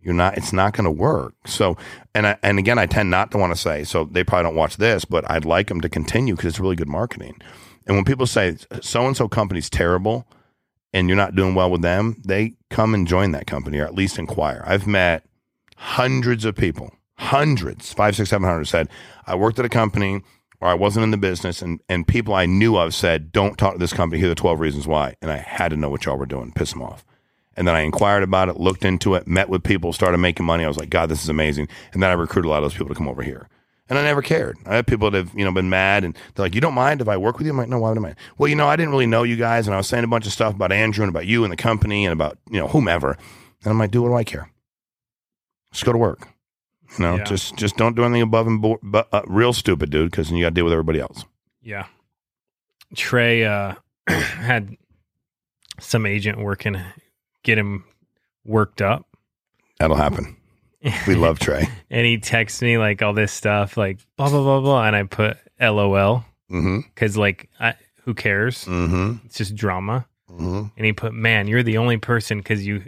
You're 0.00 0.14
not. 0.14 0.36
It's 0.36 0.52
not 0.52 0.74
going 0.74 0.84
to 0.84 0.90
work. 0.90 1.34
So, 1.46 1.76
and 2.14 2.26
I, 2.26 2.36
and 2.42 2.58
again, 2.58 2.78
I 2.78 2.86
tend 2.86 3.10
not 3.10 3.30
to 3.30 3.38
want 3.38 3.54
to 3.54 3.60
say. 3.60 3.84
So 3.84 4.04
they 4.04 4.22
probably 4.22 4.44
don't 4.44 4.56
watch 4.56 4.76
this, 4.76 5.04
but 5.04 5.28
I'd 5.30 5.44
like 5.44 5.68
them 5.68 5.80
to 5.80 5.88
continue 5.88 6.36
because 6.36 6.50
it's 6.50 6.60
really 6.60 6.76
good 6.76 6.88
marketing. 6.88 7.40
And 7.86 7.96
when 7.96 8.04
people 8.04 8.26
say 8.26 8.56
so 8.80 9.06
and 9.06 9.16
so 9.16 9.28
company's 9.28 9.68
terrible, 9.70 10.26
and 10.92 11.08
you're 11.08 11.16
not 11.16 11.34
doing 11.34 11.54
well 11.54 11.70
with 11.70 11.82
them, 11.82 12.22
they 12.24 12.54
come 12.70 12.94
and 12.94 13.08
join 13.08 13.32
that 13.32 13.46
company 13.46 13.78
or 13.78 13.84
at 13.84 13.94
least 13.94 14.18
inquire. 14.18 14.62
I've 14.64 14.86
met 14.86 15.24
hundreds 15.76 16.44
of 16.44 16.54
people, 16.54 16.94
hundreds, 17.18 17.92
five, 17.92 18.14
six, 18.14 18.30
seven 18.30 18.48
hundred 18.48 18.66
said, 18.66 18.88
I 19.26 19.34
worked 19.34 19.58
at 19.58 19.64
a 19.64 19.70
company 19.70 20.22
or 20.64 20.70
I 20.70 20.74
wasn't 20.74 21.04
in 21.04 21.10
the 21.10 21.18
business 21.18 21.60
and, 21.60 21.78
and 21.90 22.08
people 22.08 22.32
I 22.32 22.46
knew 22.46 22.78
of 22.78 22.94
said, 22.94 23.32
don't 23.32 23.58
talk 23.58 23.74
to 23.74 23.78
this 23.78 23.92
company. 23.92 24.18
Here 24.18 24.28
are 24.28 24.30
the 24.30 24.34
12 24.34 24.60
reasons 24.60 24.86
why. 24.86 25.14
And 25.20 25.30
I 25.30 25.36
had 25.36 25.68
to 25.68 25.76
know 25.76 25.90
what 25.90 26.06
y'all 26.06 26.16
were 26.16 26.24
doing, 26.24 26.52
piss 26.52 26.72
them 26.72 26.80
off. 26.80 27.04
And 27.54 27.68
then 27.68 27.74
I 27.74 27.80
inquired 27.80 28.22
about 28.22 28.48
it, 28.48 28.58
looked 28.58 28.82
into 28.82 29.14
it, 29.14 29.28
met 29.28 29.50
with 29.50 29.62
people, 29.62 29.92
started 29.92 30.18
making 30.18 30.46
money. 30.46 30.64
I 30.64 30.68
was 30.68 30.78
like, 30.78 30.88
God, 30.88 31.10
this 31.10 31.22
is 31.22 31.28
amazing. 31.28 31.68
And 31.92 32.02
then 32.02 32.08
I 32.08 32.14
recruited 32.14 32.48
a 32.48 32.50
lot 32.50 32.58
of 32.58 32.64
those 32.64 32.72
people 32.72 32.88
to 32.88 32.94
come 32.94 33.10
over 33.10 33.22
here. 33.22 33.46
And 33.90 33.98
I 33.98 34.02
never 34.02 34.22
cared. 34.22 34.56
I 34.64 34.76
had 34.76 34.86
people 34.86 35.10
that 35.10 35.18
have, 35.18 35.38
you 35.38 35.44
know, 35.44 35.52
been 35.52 35.68
mad 35.68 36.02
and 36.02 36.16
they're 36.34 36.46
like, 36.46 36.54
you 36.54 36.62
don't 36.62 36.72
mind 36.72 37.02
if 37.02 37.08
I 37.08 37.18
work 37.18 37.36
with 37.36 37.46
you? 37.46 37.52
I'm 37.52 37.58
like, 37.58 37.68
no, 37.68 37.78
why 37.78 37.90
would 37.90 37.98
I 37.98 38.00
mind? 38.00 38.16
Well, 38.38 38.48
you 38.48 38.56
know, 38.56 38.66
I 38.66 38.76
didn't 38.76 38.92
really 38.92 39.06
know 39.06 39.22
you 39.22 39.36
guys. 39.36 39.66
And 39.66 39.74
I 39.74 39.76
was 39.76 39.86
saying 39.86 40.04
a 40.04 40.08
bunch 40.08 40.24
of 40.24 40.32
stuff 40.32 40.54
about 40.54 40.72
Andrew 40.72 41.04
and 41.04 41.10
about 41.10 41.26
you 41.26 41.44
and 41.44 41.52
the 41.52 41.58
company 41.58 42.06
and 42.06 42.12
about, 42.14 42.38
you 42.50 42.58
know, 42.58 42.68
whomever. 42.68 43.18
And 43.64 43.70
I'm 43.70 43.78
like, 43.78 43.90
dude, 43.90 44.02
what 44.02 44.08
do 44.08 44.14
I 44.14 44.24
care? 44.24 44.50
Just 45.72 45.84
go 45.84 45.92
to 45.92 45.98
work. 45.98 46.33
You 46.98 47.04
know, 47.04 47.16
Yeah. 47.16 47.24
just 47.24 47.56
just 47.56 47.76
don't 47.76 47.96
do 47.96 48.04
anything 48.04 48.22
above 48.22 48.46
and 48.46 48.60
board, 48.62 48.80
but 48.82 49.08
uh, 49.12 49.22
real 49.26 49.52
stupid, 49.52 49.90
dude, 49.90 50.10
because 50.10 50.28
then 50.28 50.38
you 50.38 50.44
got 50.44 50.50
to 50.50 50.54
deal 50.54 50.64
with 50.64 50.72
everybody 50.72 51.00
else. 51.00 51.24
Yeah. 51.62 51.86
Trey 52.94 53.44
uh, 53.44 53.74
had 54.08 54.76
some 55.80 56.06
agent 56.06 56.38
working, 56.38 56.76
get 57.42 57.58
him 57.58 57.84
worked 58.44 58.80
up. 58.82 59.06
That'll 59.78 59.96
happen. 59.96 60.36
We 61.06 61.14
love 61.16 61.38
Trey. 61.38 61.66
and 61.90 62.06
he 62.06 62.18
texts 62.18 62.62
me 62.62 62.78
like 62.78 63.02
all 63.02 63.12
this 63.14 63.32
stuff, 63.32 63.76
like 63.76 63.98
blah, 64.16 64.28
blah, 64.28 64.42
blah, 64.42 64.60
blah. 64.60 64.86
And 64.86 64.94
I 64.96 65.02
put 65.04 65.38
LOL 65.60 66.24
Mm-hmm. 66.50 66.80
because, 66.94 67.16
like, 67.16 67.48
I, 67.58 67.74
who 68.04 68.12
cares? 68.14 68.66
Mm-hmm. 68.66 69.24
It's 69.26 69.38
just 69.38 69.56
drama. 69.56 70.06
Mm-hmm. 70.30 70.64
And 70.76 70.86
he 70.86 70.92
put, 70.92 71.14
man, 71.14 71.48
you're 71.48 71.62
the 71.62 71.78
only 71.78 71.96
person 71.96 72.38
because 72.38 72.64
you. 72.66 72.84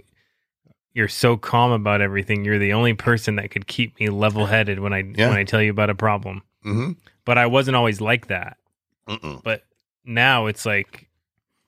You're 0.97 1.09
so 1.09 1.37
calm 1.37 1.73
about 1.73 2.01
everything. 2.01 2.43
You're 2.43 2.59
the 2.59 2.73
only 2.73 2.95
person 2.95 3.37
that 3.37 3.51
could 3.51 3.67
keep 3.67 4.01
me 4.01 4.09
level 4.09 4.47
headed 4.47 4.81
when 4.81 4.95
I 4.95 5.01
Yeah. 5.15 5.29
when 5.29 5.37
I 5.37 5.45
tell 5.45 5.61
you 5.61 5.71
about 5.71 5.91
a 5.91 5.95
problem. 5.95 6.41
Mm-hmm. 6.65 6.93
But 7.27 7.37
I 7.37 7.45
wasn't 7.47 7.77
always 7.77 8.01
like 8.01 8.29
that. 8.29 8.57
Mm-mm. 9.07 9.43
But 9.43 9.65
now 10.07 10.47
it's 10.47 10.65
like, 10.65 11.11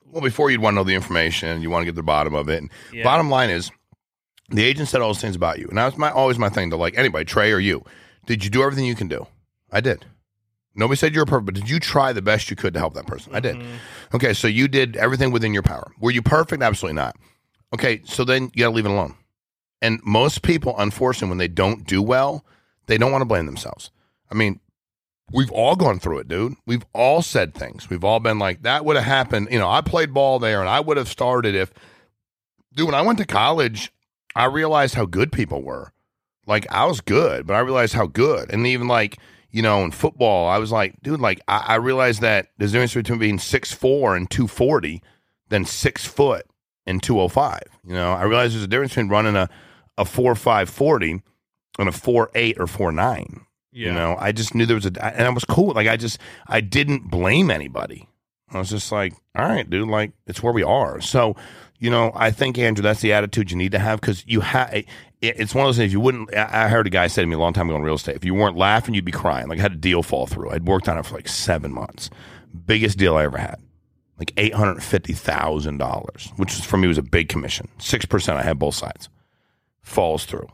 Well, 0.03 0.23
before 0.23 0.49
you'd 0.49 0.61
want 0.61 0.73
to 0.73 0.75
know 0.79 0.83
the 0.83 0.95
information, 0.95 1.61
you 1.61 1.69
want 1.69 1.81
to 1.81 1.85
get 1.85 1.91
to 1.91 1.97
the 1.97 2.01
bottom 2.03 2.33
of 2.33 2.49
it. 2.49 2.57
And 2.57 2.71
yeah, 2.91 3.03
Bottom 3.03 3.29
line 3.29 3.51
is, 3.51 3.69
the 4.49 4.63
agent 4.65 4.87
said 4.89 4.99
all 4.99 5.09
those 5.09 5.21
things 5.21 5.35
about 5.35 5.59
you, 5.59 5.67
and 5.67 5.77
that's 5.77 5.95
my 5.95 6.09
always 6.09 6.39
my 6.39 6.49
thing 6.49 6.71
to 6.71 6.75
like 6.75 6.97
anybody, 6.97 7.23
Trey 7.23 7.51
or 7.51 7.59
you. 7.59 7.83
Did 8.25 8.43
you 8.43 8.49
do 8.49 8.63
everything 8.63 8.85
you 8.85 8.95
can 8.95 9.07
do? 9.09 9.27
I 9.71 9.79
did. 9.79 10.07
Nobody 10.73 10.97
said 10.97 11.13
you 11.13 11.19
were 11.21 11.25
perfect, 11.27 11.45
but 11.45 11.53
did 11.53 11.69
you 11.69 11.79
try 11.79 12.13
the 12.13 12.21
best 12.23 12.49
you 12.49 12.55
could 12.55 12.73
to 12.73 12.79
help 12.79 12.95
that 12.95 13.05
person? 13.05 13.35
I 13.35 13.41
did. 13.41 13.57
Mhm. 13.57 13.65
Okay, 14.15 14.33
so 14.33 14.47
you 14.47 14.67
did 14.67 14.95
everything 14.97 15.29
within 15.31 15.53
your 15.53 15.61
power. 15.63 15.91
Were 15.99 16.09
you 16.09 16.23
perfect? 16.23 16.63
Absolutely 16.63 16.95
not. 16.95 17.15
Okay, 17.73 18.01
so 18.05 18.23
then 18.23 18.51
you 18.53 18.63
got 18.63 18.69
to 18.69 18.75
leave 18.75 18.85
it 18.85 18.91
alone. 18.91 19.15
And 19.81 19.99
most 20.03 20.41
people, 20.41 20.75
unfortunately, 20.77 21.29
when 21.29 21.37
they 21.37 21.47
don't 21.47 21.85
do 21.85 22.01
well, 22.01 22.45
they 22.87 22.97
don't 22.97 23.11
want 23.11 23.21
to 23.21 23.27
blame 23.27 23.45
themselves. 23.45 23.91
I 24.29 24.35
mean, 24.35 24.59
we've 25.31 25.51
all 25.51 25.75
gone 25.75 25.99
through 25.99 26.19
it, 26.19 26.27
dude. 26.27 26.55
We've 26.65 26.85
all 26.93 27.21
said 27.21 27.53
things. 27.53 27.89
We've 27.89 28.03
all 28.03 28.19
been 28.19 28.39
like, 28.39 28.63
that 28.63 28.83
would 28.85 28.95
have 28.95 29.05
happened. 29.05 29.49
You 29.51 29.59
know, 29.59 29.69
I 29.69 29.81
played 29.81 30.13
ball 30.13 30.39
there 30.39 30.59
and 30.59 30.69
I 30.69 30.79
would 30.79 30.97
have 30.97 31.07
started 31.07 31.55
if, 31.55 31.73
dude, 32.73 32.87
when 32.87 32.95
I 32.95 33.01
went 33.01 33.19
to 33.19 33.25
college, 33.25 33.93
I 34.35 34.45
realized 34.45 34.95
how 34.95 35.05
good 35.05 35.31
people 35.31 35.61
were. 35.63 35.93
Like, 36.45 36.69
I 36.71 36.85
was 36.85 37.01
good, 37.01 37.45
but 37.45 37.53
I 37.53 37.59
realized 37.59 37.93
how 37.93 38.07
good. 38.07 38.51
And 38.51 38.65
even 38.65 38.87
like, 38.87 39.19
you 39.51 39.61
know, 39.61 39.83
in 39.83 39.91
football, 39.91 40.47
I 40.47 40.57
was 40.57 40.71
like, 40.71 41.01
dude, 41.01 41.19
like, 41.19 41.39
I, 41.47 41.65
I 41.67 41.75
realized 41.75 42.21
that 42.21 42.47
there's 42.57 42.71
a 42.71 42.73
difference 42.73 42.93
between 42.95 43.19
being 43.19 43.37
6'4 43.37 44.17
and 44.17 44.29
240 44.29 45.01
than 45.49 45.65
six 45.65 46.05
foot 46.05 46.45
and 46.85 47.01
205. 47.01 47.59
You 47.85 47.93
know, 47.93 48.13
I 48.13 48.23
realized 48.23 48.53
there's 48.55 48.63
a 48.63 48.67
difference 48.67 48.91
between 48.91 49.09
running 49.09 49.35
a, 49.35 49.49
a 49.97 50.03
4'5 50.03 50.67
40 50.67 51.21
and 51.79 51.89
a 51.89 51.91
4'8 51.91 52.59
or 52.59 52.65
4'9. 52.65 53.41
yeah, 53.71 53.87
You 53.87 53.93
know, 53.93 54.15
I 54.19 54.31
just 54.31 54.55
knew 54.55 54.65
there 54.65 54.75
was 54.75 54.85
a, 54.85 55.05
and 55.15 55.25
I 55.25 55.29
was 55.29 55.45
cool. 55.45 55.73
Like, 55.73 55.87
I 55.87 55.97
just, 55.97 56.19
I 56.47 56.61
didn't 56.61 57.09
blame 57.09 57.49
anybody. 57.51 58.07
I 58.51 58.57
was 58.57 58.69
just 58.69 58.91
like, 58.91 59.13
all 59.35 59.45
right, 59.45 59.69
dude, 59.69 59.87
like, 59.87 60.11
it's 60.25 60.41
where 60.41 60.53
we 60.53 60.63
are. 60.63 60.99
So, 61.01 61.35
you 61.77 61.89
know, 61.89 62.11
I 62.15 62.31
think, 62.31 62.57
Andrew, 62.57 62.81
that's 62.81 62.99
the 63.01 63.13
attitude 63.13 63.51
you 63.51 63.57
need 63.57 63.71
to 63.73 63.79
have 63.79 64.01
because 64.01 64.25
you 64.27 64.41
have, 64.41 64.73
it, 64.73 64.85
it's 65.21 65.53
one 65.53 65.65
of 65.65 65.67
those 65.69 65.77
things 65.77 65.93
you 65.93 65.99
wouldn't. 65.99 66.35
I 66.35 66.65
I 66.65 66.67
heard 66.67 66.87
a 66.87 66.89
guy 66.89 67.07
say 67.07 67.21
to 67.21 67.27
me 67.27 67.35
a 67.35 67.39
long 67.39 67.53
time 67.53 67.69
ago 67.69 67.75
in 67.77 67.83
real 67.83 67.95
estate, 67.95 68.15
if 68.15 68.25
you 68.25 68.33
weren't 68.33 68.57
laughing, 68.57 68.95
you'd 68.95 69.05
be 69.05 69.11
crying. 69.11 69.47
Like 69.47 69.59
I 69.59 69.61
had 69.61 69.73
a 69.73 69.77
deal 69.77 70.01
fall 70.01 70.25
through. 70.27 70.49
I'd 70.51 70.65
worked 70.65 70.89
on 70.89 70.97
it 70.97 71.05
for 71.05 71.15
like 71.15 71.27
seven 71.27 71.71
months. 71.73 72.09
Biggest 72.65 72.97
deal 72.97 73.15
I 73.15 73.23
ever 73.23 73.37
had. 73.37 73.61
Like 74.19 74.33
eight 74.35 74.53
hundred 74.53 74.83
fifty 74.83 75.13
thousand 75.13 75.77
dollars, 75.77 76.31
which 76.35 76.55
was, 76.55 76.65
for 76.65 76.75
me 76.75 76.87
was 76.89 76.97
a 76.97 77.01
big 77.01 77.29
commission. 77.29 77.69
Six 77.79 78.05
percent. 78.05 78.37
I 78.37 78.43
had 78.43 78.59
both 78.59 78.75
sides. 78.75 79.07
Falls 79.81 80.25
through. 80.25 80.49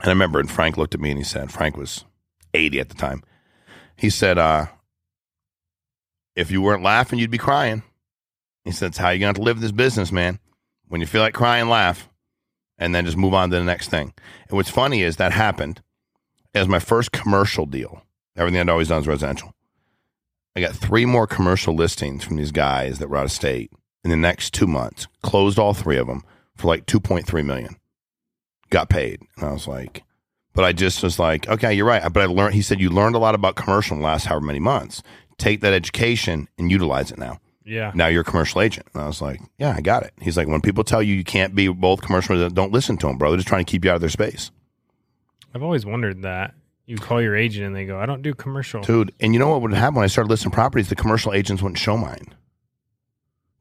And 0.00 0.08
I 0.08 0.08
remember, 0.08 0.40
and 0.40 0.50
Frank 0.50 0.78
looked 0.78 0.94
at 0.94 1.00
me 1.00 1.10
and 1.10 1.18
he 1.18 1.24
said, 1.24 1.52
Frank 1.52 1.76
was 1.76 2.06
eighty 2.54 2.80
at 2.80 2.88
the 2.88 2.94
time. 2.94 3.22
He 3.96 4.08
said, 4.08 4.38
uh, 4.38 4.66
"If 6.34 6.50
you 6.50 6.62
weren't 6.62 6.82
laughing, 6.82 7.18
you'd 7.18 7.30
be 7.30 7.36
crying." 7.36 7.82
He 8.64 8.72
said, 8.72 8.86
"It's 8.88 8.98
how 8.98 9.10
you're 9.10 9.18
going 9.18 9.34
to 9.34 9.42
live 9.42 9.60
this 9.60 9.72
business, 9.72 10.10
man. 10.10 10.38
When 10.88 11.02
you 11.02 11.06
feel 11.06 11.20
like 11.20 11.34
crying, 11.34 11.68
laugh, 11.68 12.08
and 12.78 12.94
then 12.94 13.04
just 13.04 13.18
move 13.18 13.34
on 13.34 13.50
to 13.50 13.58
the 13.58 13.64
next 13.64 13.88
thing." 13.90 14.14
And 14.48 14.56
what's 14.56 14.70
funny 14.70 15.02
is 15.02 15.16
that 15.16 15.32
happened 15.32 15.82
as 16.54 16.66
my 16.66 16.78
first 16.78 17.12
commercial 17.12 17.66
deal. 17.66 18.02
Everything 18.34 18.60
I'd 18.60 18.70
always 18.70 18.88
done 18.88 19.02
is 19.02 19.06
residential. 19.06 19.54
I 20.56 20.60
got 20.60 20.74
three 20.74 21.04
more 21.06 21.26
commercial 21.26 21.74
listings 21.74 22.24
from 22.24 22.36
these 22.36 22.52
guys 22.52 22.98
that 22.98 23.08
were 23.08 23.16
out 23.16 23.24
of 23.24 23.32
state 23.32 23.70
in 24.04 24.10
the 24.10 24.16
next 24.16 24.52
two 24.52 24.66
months. 24.66 25.06
Closed 25.22 25.58
all 25.58 25.74
three 25.74 25.96
of 25.96 26.06
them 26.06 26.24
for 26.56 26.68
like 26.68 26.86
two 26.86 27.00
point 27.00 27.26
three 27.26 27.42
million. 27.42 27.76
Got 28.70 28.88
paid, 28.88 29.20
and 29.36 29.46
I 29.46 29.52
was 29.52 29.66
like, 29.66 30.02
but 30.54 30.64
I 30.64 30.72
just 30.72 31.02
was 31.02 31.18
like, 31.18 31.48
okay, 31.48 31.72
you're 31.72 31.86
right. 31.86 32.02
But 32.12 32.22
I 32.22 32.26
learned. 32.26 32.54
He 32.54 32.62
said 32.62 32.80
you 32.80 32.90
learned 32.90 33.16
a 33.16 33.20
lot 33.20 33.34
about 33.34 33.56
commercial 33.56 33.94
in 33.94 34.00
the 34.00 34.06
last 34.06 34.26
however 34.26 34.46
many 34.46 34.60
months. 34.60 35.02
Take 35.38 35.60
that 35.60 35.72
education 35.72 36.48
and 36.58 36.70
utilize 36.70 37.10
it 37.10 37.18
now. 37.18 37.40
Yeah. 37.64 37.92
Now 37.94 38.08
you're 38.08 38.22
a 38.22 38.24
commercial 38.24 38.60
agent. 38.60 38.86
And 38.92 39.02
I 39.02 39.06
was 39.06 39.22
like, 39.22 39.40
yeah, 39.58 39.74
I 39.76 39.80
got 39.80 40.02
it. 40.02 40.12
He's 40.20 40.36
like, 40.36 40.48
when 40.48 40.60
people 40.60 40.84
tell 40.84 41.02
you 41.02 41.14
you 41.14 41.24
can't 41.24 41.54
be 41.54 41.68
both 41.68 42.02
commercial, 42.02 42.48
don't 42.50 42.72
listen 42.72 42.96
to 42.98 43.06
them, 43.06 43.16
bro. 43.16 43.30
They're 43.30 43.38
just 43.38 43.48
trying 43.48 43.64
to 43.64 43.70
keep 43.70 43.84
you 43.84 43.90
out 43.90 43.94
of 43.94 44.00
their 44.00 44.10
space. 44.10 44.50
I've 45.54 45.62
always 45.62 45.86
wondered 45.86 46.22
that. 46.22 46.54
You 46.90 46.96
call 46.96 47.22
your 47.22 47.36
agent 47.36 47.64
and 47.64 47.76
they 47.76 47.84
go, 47.84 48.00
I 48.00 48.04
don't 48.04 48.20
do 48.20 48.34
commercial. 48.34 48.82
Dude, 48.82 49.14
and 49.20 49.32
you 49.32 49.38
know 49.38 49.48
what 49.48 49.62
would 49.62 49.72
happen 49.72 49.94
when 49.94 50.04
I 50.04 50.08
started 50.08 50.28
listing 50.28 50.50
properties? 50.50 50.88
The 50.88 50.96
commercial 50.96 51.32
agents 51.32 51.62
wouldn't 51.62 51.78
show 51.78 51.96
mine. 51.96 52.34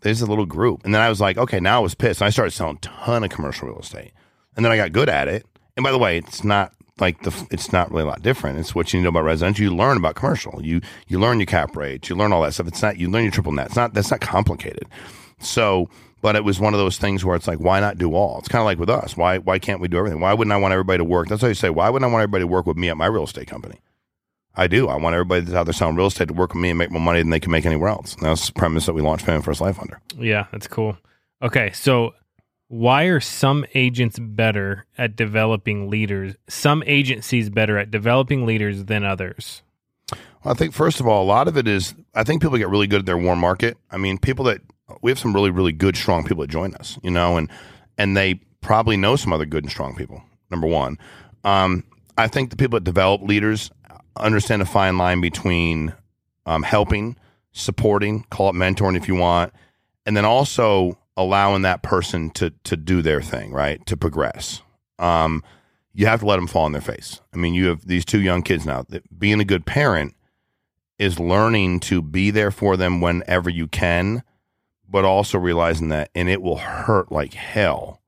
There's 0.01 0.24
a 0.24 0.25
little 0.25 0.48
group. 0.48 0.83
And 0.83 0.95
then 0.95 1.01
I 1.03 1.09
was 1.09 1.21
like, 1.21 1.38
okay, 1.38 1.59
now 1.59 1.77
I 1.77 1.79
was 1.79 1.93
pissed. 1.93 2.21
And 2.21 2.25
I 2.25 2.31
started 2.31 2.51
selling 2.51 2.77
a 2.77 2.79
ton 2.79 3.24
of 3.24 3.29
commercial 3.29 3.67
real 3.67 3.77
estate. 3.77 4.13
And 4.55 4.65
then 4.65 4.71
I 4.71 4.77
got 4.77 4.93
good 4.93 5.09
at 5.09 5.27
it. 5.27 5.45
And 5.77 5.83
by 5.83 5.91
the 5.91 6.00
way, 6.00 6.17
it's 6.17 6.43
not 6.43 6.74
like 7.00 7.21
the 7.21 7.48
it's 7.51 7.71
not 7.71 7.91
really 7.91 8.01
a 8.01 8.07
lot 8.07 8.24
different. 8.24 8.57
It's 8.57 8.74
what 8.74 8.91
you 8.91 9.00
need 9.00 9.03
to 9.03 9.12
know 9.12 9.19
about 9.19 9.25
residential. 9.25 9.63
You 9.63 9.75
learn 9.75 9.98
about 9.98 10.15
commercial. 10.15 10.59
You 10.65 10.81
you 11.07 11.19
learn 11.19 11.39
your 11.39 11.45
cap 11.45 11.75
rates. 11.75 12.09
You 12.09 12.15
learn 12.15 12.33
all 12.33 12.41
that 12.41 12.55
stuff. 12.55 12.67
It's 12.67 12.81
not 12.81 12.98
you 12.98 13.12
learn 13.12 13.25
your 13.25 13.31
triple 13.31 13.51
net. 13.51 13.67
It's 13.67 13.75
not 13.75 13.93
that's 13.93 14.09
not 14.09 14.21
complicated. 14.21 14.88
So 15.39 15.88
but 16.21 16.35
it 16.35 16.43
was 16.43 16.59
one 16.59 16.73
of 16.73 16.79
those 16.79 16.97
things 16.97 17.23
where 17.23 17.35
it's 17.35 17.47
like, 17.47 17.59
why 17.59 17.79
not 17.79 17.97
do 17.97 18.13
all? 18.13 18.39
It's 18.39 18.47
kind 18.47 18.61
of 18.61 18.65
like 18.65 18.79
with 18.79 18.89
us. 18.89 19.15
Why 19.15 19.38
why 19.38 19.59
can't 19.59 19.81
we 19.81 19.88
do 19.88 19.97
everything? 19.97 20.19
Why 20.19 20.33
wouldn't 20.33 20.53
I 20.53 20.57
want 20.57 20.73
everybody 20.73 20.97
to 20.97 21.03
work? 21.03 21.27
That's 21.27 21.41
why 21.41 21.49
you 21.49 21.55
say, 21.55 21.69
why 21.69 21.89
wouldn't 21.89 22.09
I 22.09 22.11
want 22.11 22.23
everybody 22.23 22.43
to 22.43 22.47
work 22.47 22.65
with 22.65 22.77
me 22.77 22.89
at 22.89 22.97
my 22.97 23.05
real 23.05 23.23
estate 23.23 23.47
company? 23.47 23.79
I 24.55 24.67
do. 24.67 24.88
I 24.88 24.97
want 24.97 25.13
everybody 25.13 25.41
that's 25.41 25.55
out 25.55 25.65
there 25.65 25.73
selling 25.73 25.95
real 25.95 26.07
estate 26.07 26.27
to 26.27 26.33
work 26.33 26.53
with 26.53 26.61
me 26.61 26.69
and 26.69 26.77
make 26.77 26.91
more 26.91 27.01
money 27.01 27.19
than 27.19 27.29
they 27.29 27.39
can 27.39 27.51
make 27.51 27.65
anywhere 27.65 27.89
else. 27.89 28.15
And 28.15 28.23
that's 28.23 28.47
the 28.47 28.53
premise 28.53 28.85
that 28.88 28.93
we 28.93 29.01
launched 29.01 29.25
Family 29.25 29.41
First 29.41 29.61
Life 29.61 29.79
under. 29.79 30.01
Yeah, 30.17 30.47
that's 30.51 30.67
cool. 30.67 30.97
Okay, 31.41 31.71
so 31.71 32.13
why 32.67 33.03
are 33.05 33.19
some 33.19 33.65
agents 33.73 34.19
better 34.19 34.85
at 34.97 35.15
developing 35.15 35.89
leaders? 35.89 36.35
Some 36.49 36.83
agencies 36.85 37.49
better 37.49 37.77
at 37.77 37.89
developing 37.89 38.45
leaders 38.45 38.85
than 38.85 39.05
others. 39.05 39.63
Well, 40.43 40.53
I 40.53 40.57
think 40.57 40.73
first 40.73 40.99
of 40.99 41.07
all, 41.07 41.23
a 41.23 41.25
lot 41.25 41.47
of 41.47 41.57
it 41.57 41.67
is 41.67 41.95
I 42.13 42.23
think 42.23 42.41
people 42.41 42.57
get 42.57 42.69
really 42.69 42.88
good 42.88 42.99
at 42.99 43.05
their 43.05 43.17
warm 43.17 43.39
market. 43.39 43.77
I 43.91 43.97
mean, 43.97 44.17
people 44.17 44.45
that 44.45 44.61
we 45.01 45.12
have 45.12 45.19
some 45.19 45.34
really, 45.34 45.50
really 45.50 45.72
good, 45.72 45.96
strong 45.96 46.24
people 46.24 46.41
that 46.41 46.50
join 46.50 46.74
us, 46.75 46.98
you 47.03 47.12
know, 47.12 47.38
and 47.38 47.50
and 47.98 48.15
they 48.15 48.36
probably 48.62 48.98
know 48.98 49.15
some 49.15 49.34
other 49.34 49.46
good 49.46 49.63
and 49.63 49.72
strong 49.72 49.96
people. 49.96 50.24
Number 50.50 50.67
one, 50.67 50.98
um, 51.43 51.84
I 52.17 52.27
think 52.27 52.50
the 52.50 52.55
people 52.55 52.77
that 52.77 52.84
develop 52.84 53.22
leaders 53.22 53.72
understand 54.17 54.62
a 54.62 54.65
fine 54.65 54.98
line 54.98 55.22
between 55.22 55.93
um, 56.46 56.63
helping, 56.63 57.15
supporting, 57.51 58.24
call 58.29 58.50
it 58.50 58.53
mentoring 58.53 58.98
if 58.98 59.08
you 59.08 59.15
want, 59.15 59.53
and 60.05 60.17
then 60.17 60.25
also 60.25 60.98
allowing 61.15 61.62
that 61.63 61.84
person 61.84 62.29
to 62.31 62.51
to 62.63 62.77
do 62.77 63.01
their 63.01 63.22
thing, 63.22 63.51
right, 63.51 63.86
to 63.86 63.98
progress. 63.98 64.62
Um, 64.98 65.43
you 65.93 66.05
have 66.05 66.22
to 66.22 66.25
let 66.25 66.38
them 66.38 66.48
fall 66.48 66.65
on 66.65 66.72
their 66.72 66.81
face. 66.81 67.19
I 67.34 67.38
mean, 67.38 67.53
you 67.53 67.67
have 67.67 67.86
these 67.86 68.05
two 68.05 68.22
young 68.22 68.41
kids 68.41 68.65
now. 68.65 68.86
That 68.89 69.19
being 69.19 69.39
a 69.39 69.46
good 69.46 69.65
parent 69.65 70.15
is 70.98 71.19
learning 71.19 71.79
to 71.79 72.01
be 72.01 72.31
there 72.31 72.51
for 72.51 72.77
them 72.77 73.01
whenever 73.01 73.50
you 73.50 73.67
can, 73.67 74.24
but 74.89 75.05
also 75.05 75.38
realizing 75.38 75.89
that, 75.89 76.10
and 76.15 76.29
it 76.29 76.41
will 76.41 76.58
hurt 76.58 77.12
like 77.12 77.34
hell, 77.34 78.01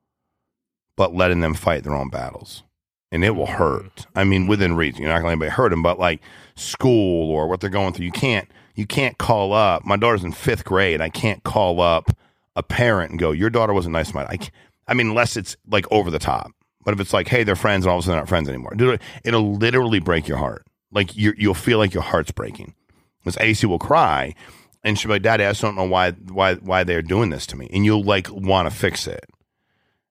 but 0.98 1.14
letting 1.14 1.42
them 1.42 1.54
fight 1.54 1.84
their 1.84 1.96
own 1.96 2.10
battles. 2.10 2.64
And 3.12 3.26
it 3.26 3.32
will 3.32 3.46
mm-hmm. 3.46 3.58
hurt. 3.58 4.08
I 4.16 4.24
mean, 4.24 4.42
mm-hmm. 4.42 4.50
within 4.50 4.76
reason. 4.76 5.02
You're 5.02 5.10
not 5.10 5.22
going 5.22 5.24
to 5.24 5.28
let 5.28 5.34
anybody 5.34 5.52
hurt 5.52 5.70
them, 5.70 5.84
but 5.84 6.00
like 6.00 6.22
school 6.56 7.30
or 7.30 7.48
what 7.48 7.60
they're 7.60 7.70
going 7.70 7.94
through, 7.94 8.06
you 8.06 8.12
can't. 8.12 8.50
You 8.74 8.88
can't 8.88 9.18
call 9.18 9.52
up. 9.52 9.86
My 9.86 9.98
daughter's 9.98 10.24
in 10.24 10.32
fifth 10.32 10.64
grade. 10.64 11.02
I 11.02 11.10
can't 11.10 11.44
call 11.44 11.82
up 11.82 12.10
a 12.56 12.64
parent 12.64 13.12
and 13.12 13.20
go, 13.20 13.32
"Your 13.32 13.50
daughter 13.50 13.74
wasn't 13.74 13.94
nice 13.94 14.10
to 14.10 14.16
my." 14.16 14.24
I, 14.24 14.40
I 14.88 14.94
mean, 14.94 15.10
unless 15.10 15.36
it's 15.36 15.58
like 15.70 15.86
over 15.92 16.10
the 16.10 16.20
top. 16.20 16.52
But 16.86 16.94
if 16.94 17.02
it's 17.02 17.12
like, 17.12 17.28
"Hey, 17.28 17.44
they're 17.44 17.58
friends," 17.58 17.86
and 17.86 17.92
all 17.92 17.98
of 17.98 18.04
a 18.04 18.06
sudden 18.06 18.14
they're 18.14 18.22
not 18.22 18.30
friends 18.30 18.48
anymore, 18.48 18.74
dude, 18.76 19.02
it'll 19.26 19.56
literally 19.56 20.00
break 20.00 20.26
your 20.26 20.38
heart. 20.38 20.66
Like 20.90 21.18
you, 21.18 21.34
you'll 21.38 21.54
feel 21.54 21.80
like 21.80 21.94
your 21.94 22.02
heart's 22.02 22.32
breaking. 22.32 22.74
Because 23.20 23.38
AC 23.40 23.68
will 23.68 23.78
cry, 23.78 24.34
and 24.84 24.98
she'll 24.98 25.10
be 25.10 25.16
like, 25.16 25.22
"Daddy, 25.22 25.44
I 25.44 25.52
just 25.52 25.62
don't 25.62 25.76
know 25.76 25.86
why, 25.86 26.12
why, 26.12 26.56
why 26.56 26.84
they're 26.84 27.02
doing 27.02 27.30
this 27.30 27.46
to 27.48 27.56
me," 27.56 27.70
and 27.72 27.86
you'll 27.86 28.04
like 28.04 28.30
want 28.32 28.70
to 28.70 28.76
fix 28.76 29.08
it. 29.08 29.26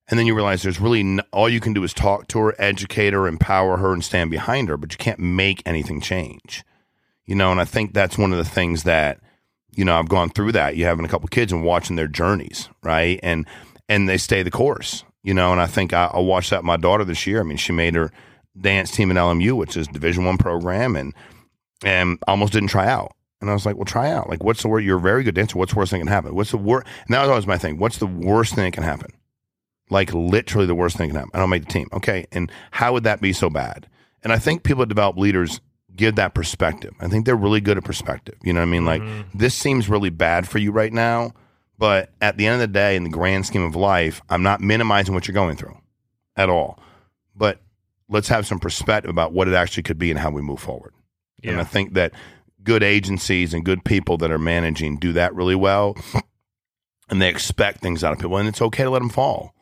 And 0.09 0.19
then 0.19 0.27
you 0.27 0.35
realize 0.35 0.63
there's 0.63 0.81
really 0.81 1.01
n- 1.01 1.23
all 1.33 1.49
you 1.49 1.61
can 1.61 1.73
do 1.73 1.85
is 1.85 1.95
talk 1.95 2.27
to 2.29 2.39
her, 2.41 2.55
educate 2.59 3.13
her, 3.13 3.29
empower 3.29 3.77
her, 3.77 3.93
and 3.93 4.05
stand 4.05 4.31
behind 4.31 4.69
her, 4.69 4.77
but 4.77 4.93
you 4.93 4.99
can't 4.99 5.21
make 5.21 5.63
anything 5.65 6.01
change. 6.01 6.65
You 7.27 7.37
know, 7.37 7.53
and 7.53 7.61
I 7.61 7.65
think 7.65 7.95
that's 7.95 8.19
one 8.19 8.33
of 8.33 8.39
the 8.39 8.45
things 8.45 8.83
that 8.83 9.21
you 9.77 9.85
know 9.85 9.97
I've 9.97 10.09
gone 10.09 10.31
through 10.31 10.53
that. 10.53 10.77
You 10.77 10.85
having 10.85 11.05
a 11.05 11.09
couple 11.09 11.29
kids 11.29 11.53
and 11.53 11.65
watching 11.65 11.97
their 11.97 12.09
journeys, 12.09 12.69
right? 12.83 13.21
And 13.23 13.47
and 13.89 14.09
they 14.09 14.19
stay 14.19 14.43
the 14.43 14.51
course, 14.51 15.05
you 15.23 15.33
know. 15.33 15.53
And 15.53 15.61
I 15.61 15.67
think 15.67 15.93
I, 15.93 16.07
I 16.07 16.19
watched 16.19 16.51
that 16.51 16.65
my 16.65 16.77
daughter 16.77 17.05
this 17.05 17.27
year. 17.27 17.41
I 17.41 17.45
mean, 17.45 17.57
she 17.57 17.73
made 17.73 17.95
her 17.95 18.11
dance 18.61 18.91
team 18.91 19.11
in 19.13 19.17
LMU, 19.17 19.53
which 19.53 19.77
is 19.77 19.87
Division 19.87 20.25
One 20.25 20.39
program, 20.39 20.97
and 20.97 21.15
and 21.85 22.19
almost 22.27 22.53
didn't 22.53 22.71
try 22.71 22.89
out. 22.89 23.13
And 23.41 23.49
I 23.49 23.55
was 23.55 23.65
like, 23.65 23.77
well, 23.77 23.85
try 23.85 24.11
out. 24.11 24.29
Like, 24.29 24.45
what's 24.45 24.63
the 24.63 24.69
word? 24.69 24.81
You're 24.81 24.99
a 24.99 25.01
very 25.01 25.23
good 25.23 25.35
dancer. 25.35 25.57
What's 25.57 25.73
the 25.73 25.79
worst 25.79 25.91
thing 25.91 26.01
that 26.01 26.07
can 26.07 26.13
happen? 26.13 26.35
What's 26.35 26.51
the 26.51 26.59
worst? 26.59 26.87
And 27.07 27.15
that 27.15 27.21
was 27.21 27.31
always 27.31 27.47
my 27.47 27.59
thing. 27.59 27.79
What's 27.79 27.99
the 27.99 28.07
worst 28.07 28.55
thing 28.55 28.65
that 28.65 28.73
can 28.73 28.83
happen? 28.83 29.13
Like, 29.89 30.13
literally 30.13 30.67
the 30.67 30.75
worst 30.75 30.97
thing 30.97 31.09
that 31.09 31.15
can 31.15 31.21
happen. 31.21 31.31
I 31.35 31.39
don't 31.39 31.51
make 31.51 31.65
the 31.65 31.73
team. 31.73 31.89
Okay. 31.93 32.27
And 32.33 32.53
how 32.71 32.93
would 32.93 33.05
that 33.05 33.21
be 33.21 33.33
so 33.33 33.49
bad? 33.49 33.89
And 34.23 34.33
I 34.33 34.39
think 34.39 34.63
people 34.63 34.81
that 34.81 34.89
develop 34.89 35.17
leaders 35.17 35.61
give 35.97 36.17
that 36.17 36.35
perspective. 36.35 36.95
I 37.01 37.09
think 37.09 37.25
they're 37.25 37.35
really 37.35 37.61
good 37.61 37.79
at 37.79 37.85
perspective. 37.85 38.37
You 38.43 38.53
know 38.53 38.61
what 38.61 38.67
I 38.67 38.71
mean? 38.71 38.85
Like, 38.85 39.03
mm-hmm. 39.03 39.39
this 39.39 39.55
seems 39.55 39.89
really 39.89 40.11
bad 40.11 40.47
for 40.47 40.59
you 40.59 40.71
right 40.71 40.93
now. 40.93 41.33
But 41.79 42.13
at 42.21 42.37
the 42.37 42.47
end 42.47 42.55
of 42.55 42.61
the 42.61 42.67
day, 42.67 42.95
in 42.95 43.05
the 43.05 43.11
grand 43.11 43.47
scheme 43.47 43.63
of 43.63 43.75
life, 43.75 44.21
I'm 44.29 44.43
not 44.43 44.61
minimizing 44.61 45.15
what 45.15 45.27
you're 45.27 45.35
going 45.35 45.57
through 45.57 45.79
at 46.37 46.51
all. 46.51 46.79
But 47.35 47.63
let's 48.11 48.29
have 48.29 48.47
some 48.47 48.59
perspective 48.59 49.09
about 49.09 49.33
what 49.33 49.49
it 49.49 49.55
actually 49.55 49.85
could 49.85 49.99
be 49.99 50.11
and 50.11 50.21
how 50.21 50.31
we 50.31 50.43
move 50.43 50.61
forward. 50.61 50.93
And 51.43 51.59
I 51.59 51.65
think 51.65 51.95
that 51.95 52.13
good 52.63 52.83
agencies 52.83 53.55
and 53.55 53.65
good 53.65 53.85
people 53.85 54.17
that 54.19 54.31
are 54.31 54.39
managing 54.39 54.99
do 54.99 55.13
that 55.15 55.35
really 55.35 55.55
well. 55.55 55.97
And 57.09 57.21
they 57.21 57.29
expect 57.29 57.81
things 57.81 58.05
out 58.05 58.13
of 58.13 58.19
people. 58.19 58.37
And 58.37 58.49
it's 58.49 58.63
okay 58.63 58.85
to 58.85 58.91
let 58.91 59.01
them 59.01 59.09
fall. 59.09 59.55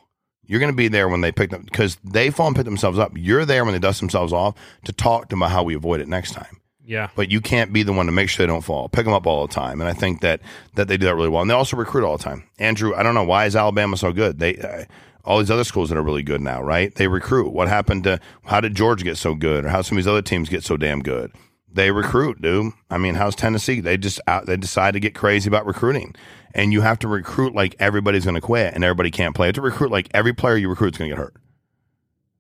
You're 0.44 0.60
going 0.60 0.72
to 0.72 0.76
be 0.76 0.88
there 0.88 1.08
when 1.08 1.20
they 1.20 1.32
pick 1.32 1.50
them 1.50 1.62
because 1.62 1.96
they 2.02 2.30
fall 2.30 2.48
and 2.48 2.56
pick 2.56 2.64
themselves 2.64 2.98
up. 2.98 3.12
You're 3.14 3.44
there 3.44 3.64
when 3.64 3.74
they 3.74 3.78
dust 3.78 4.00
themselves 4.00 4.32
off 4.32 4.54
to 4.84 4.92
talk 4.92 5.24
to 5.24 5.28
them 5.30 5.42
about 5.42 5.52
how 5.52 5.62
we 5.62 5.74
avoid 5.74 6.00
it 6.00 6.08
next 6.08 6.32
time. 6.32 6.60
Yeah. 6.84 7.10
But 7.14 7.30
you 7.30 7.42
can't 7.42 7.70
be 7.70 7.82
the 7.82 7.92
one 7.92 8.06
to 8.06 8.12
make 8.12 8.30
sure 8.30 8.46
they 8.46 8.50
don't 8.50 8.64
fall. 8.64 8.88
Pick 8.88 9.04
them 9.04 9.12
up 9.12 9.26
all 9.26 9.46
the 9.46 9.52
time. 9.52 9.82
And 9.82 9.90
I 9.90 9.92
think 9.92 10.22
that 10.22 10.40
that 10.74 10.88
they 10.88 10.96
do 10.96 11.04
that 11.04 11.14
really 11.14 11.28
well. 11.28 11.42
And 11.42 11.50
they 11.50 11.54
also 11.54 11.76
recruit 11.76 12.02
all 12.02 12.16
the 12.16 12.24
time. 12.24 12.44
Andrew, 12.58 12.94
I 12.94 13.02
don't 13.02 13.14
know 13.14 13.24
why 13.24 13.44
is 13.44 13.54
Alabama 13.54 13.98
so 13.98 14.10
good. 14.10 14.38
They 14.38 14.56
uh, 14.56 14.84
all 15.22 15.38
these 15.38 15.50
other 15.50 15.64
schools 15.64 15.90
that 15.90 15.98
are 15.98 16.02
really 16.02 16.22
good 16.22 16.40
now, 16.40 16.62
right? 16.62 16.94
They 16.94 17.06
recruit. 17.06 17.52
What 17.52 17.68
happened 17.68 18.04
to 18.04 18.18
how 18.44 18.62
did 18.62 18.74
George 18.74 19.04
get 19.04 19.18
so 19.18 19.34
good, 19.34 19.66
or 19.66 19.68
how 19.68 19.82
some 19.82 19.98
of 19.98 20.02
these 20.02 20.08
other 20.08 20.22
teams 20.22 20.48
get 20.48 20.64
so 20.64 20.78
damn 20.78 21.02
good? 21.02 21.30
They 21.72 21.90
recruit, 21.90 22.40
dude. 22.40 22.72
I 22.90 22.98
mean, 22.98 23.14
how's 23.14 23.34
Tennessee? 23.34 23.80
They 23.80 23.96
just 23.96 24.20
out, 24.26 24.46
they 24.46 24.56
decide 24.56 24.92
to 24.92 25.00
get 25.00 25.14
crazy 25.14 25.48
about 25.48 25.66
recruiting, 25.66 26.14
and 26.54 26.72
you 26.72 26.80
have 26.80 26.98
to 27.00 27.08
recruit 27.08 27.54
like 27.54 27.76
everybody's 27.78 28.24
going 28.24 28.34
to 28.34 28.40
quit 28.40 28.74
and 28.74 28.82
everybody 28.82 29.10
can't 29.10 29.34
play. 29.34 29.46
You 29.46 29.48
have 29.48 29.54
to 29.56 29.60
recruit 29.60 29.90
like 29.90 30.08
every 30.12 30.32
player 30.32 30.56
you 30.56 30.68
recruit 30.68 30.94
is 30.94 30.98
going 30.98 31.10
to 31.10 31.16
get 31.16 31.22
hurt 31.22 31.34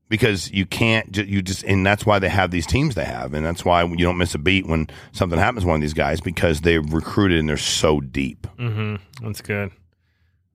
because 0.08 0.50
you 0.50 0.66
can't. 0.66 1.16
You 1.16 1.42
just 1.42 1.62
and 1.64 1.84
that's 1.84 2.06
why 2.06 2.18
they 2.18 2.28
have 2.28 2.50
these 2.50 2.66
teams 2.66 2.94
they 2.94 3.04
have, 3.04 3.34
and 3.34 3.44
that's 3.44 3.64
why 3.64 3.84
you 3.84 3.98
don't 3.98 4.18
miss 4.18 4.34
a 4.34 4.38
beat 4.38 4.66
when 4.66 4.88
something 5.12 5.38
happens 5.38 5.62
to 5.62 5.68
one 5.68 5.76
of 5.76 5.82
these 5.82 5.94
guys 5.94 6.20
because 6.20 6.62
they've 6.62 6.92
recruited 6.92 7.38
and 7.38 7.48
they're 7.48 7.56
so 7.56 8.00
deep. 8.00 8.46
Mm-hmm. 8.58 9.26
That's 9.26 9.42
good. 9.42 9.70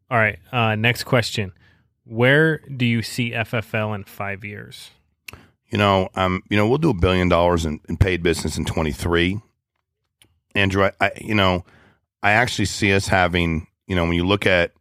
All 0.10 0.18
right. 0.18 0.40
Uh, 0.52 0.76
next 0.76 1.04
question. 1.04 1.54
Where 2.06 2.58
do 2.60 2.86
you 2.86 3.02
see 3.02 3.32
FFL 3.32 3.96
in 3.96 4.04
five 4.04 4.44
years? 4.44 4.92
You 5.74 5.80
know, 5.80 6.08
um, 6.14 6.44
you 6.52 6.56
know, 6.56 6.68
we'll 6.68 6.78
do 6.78 6.92
a 6.92 6.94
billion 6.94 7.30
dollars 7.30 7.66
in, 7.66 7.80
in 7.90 7.98
paid 7.98 8.22
business 8.22 8.60
in 8.60 8.64
23. 8.64 9.42
Andrew, 10.54 10.84
I, 10.84 10.92
I, 11.02 11.12
you 11.20 11.34
know, 11.34 11.66
I 12.22 12.34
actually 12.34 12.66
see 12.66 12.94
us 12.94 13.08
having, 13.08 13.66
you 13.88 13.96
know, 13.96 14.04
when 14.04 14.14
you 14.14 14.24
look 14.24 14.46
at 14.46 14.72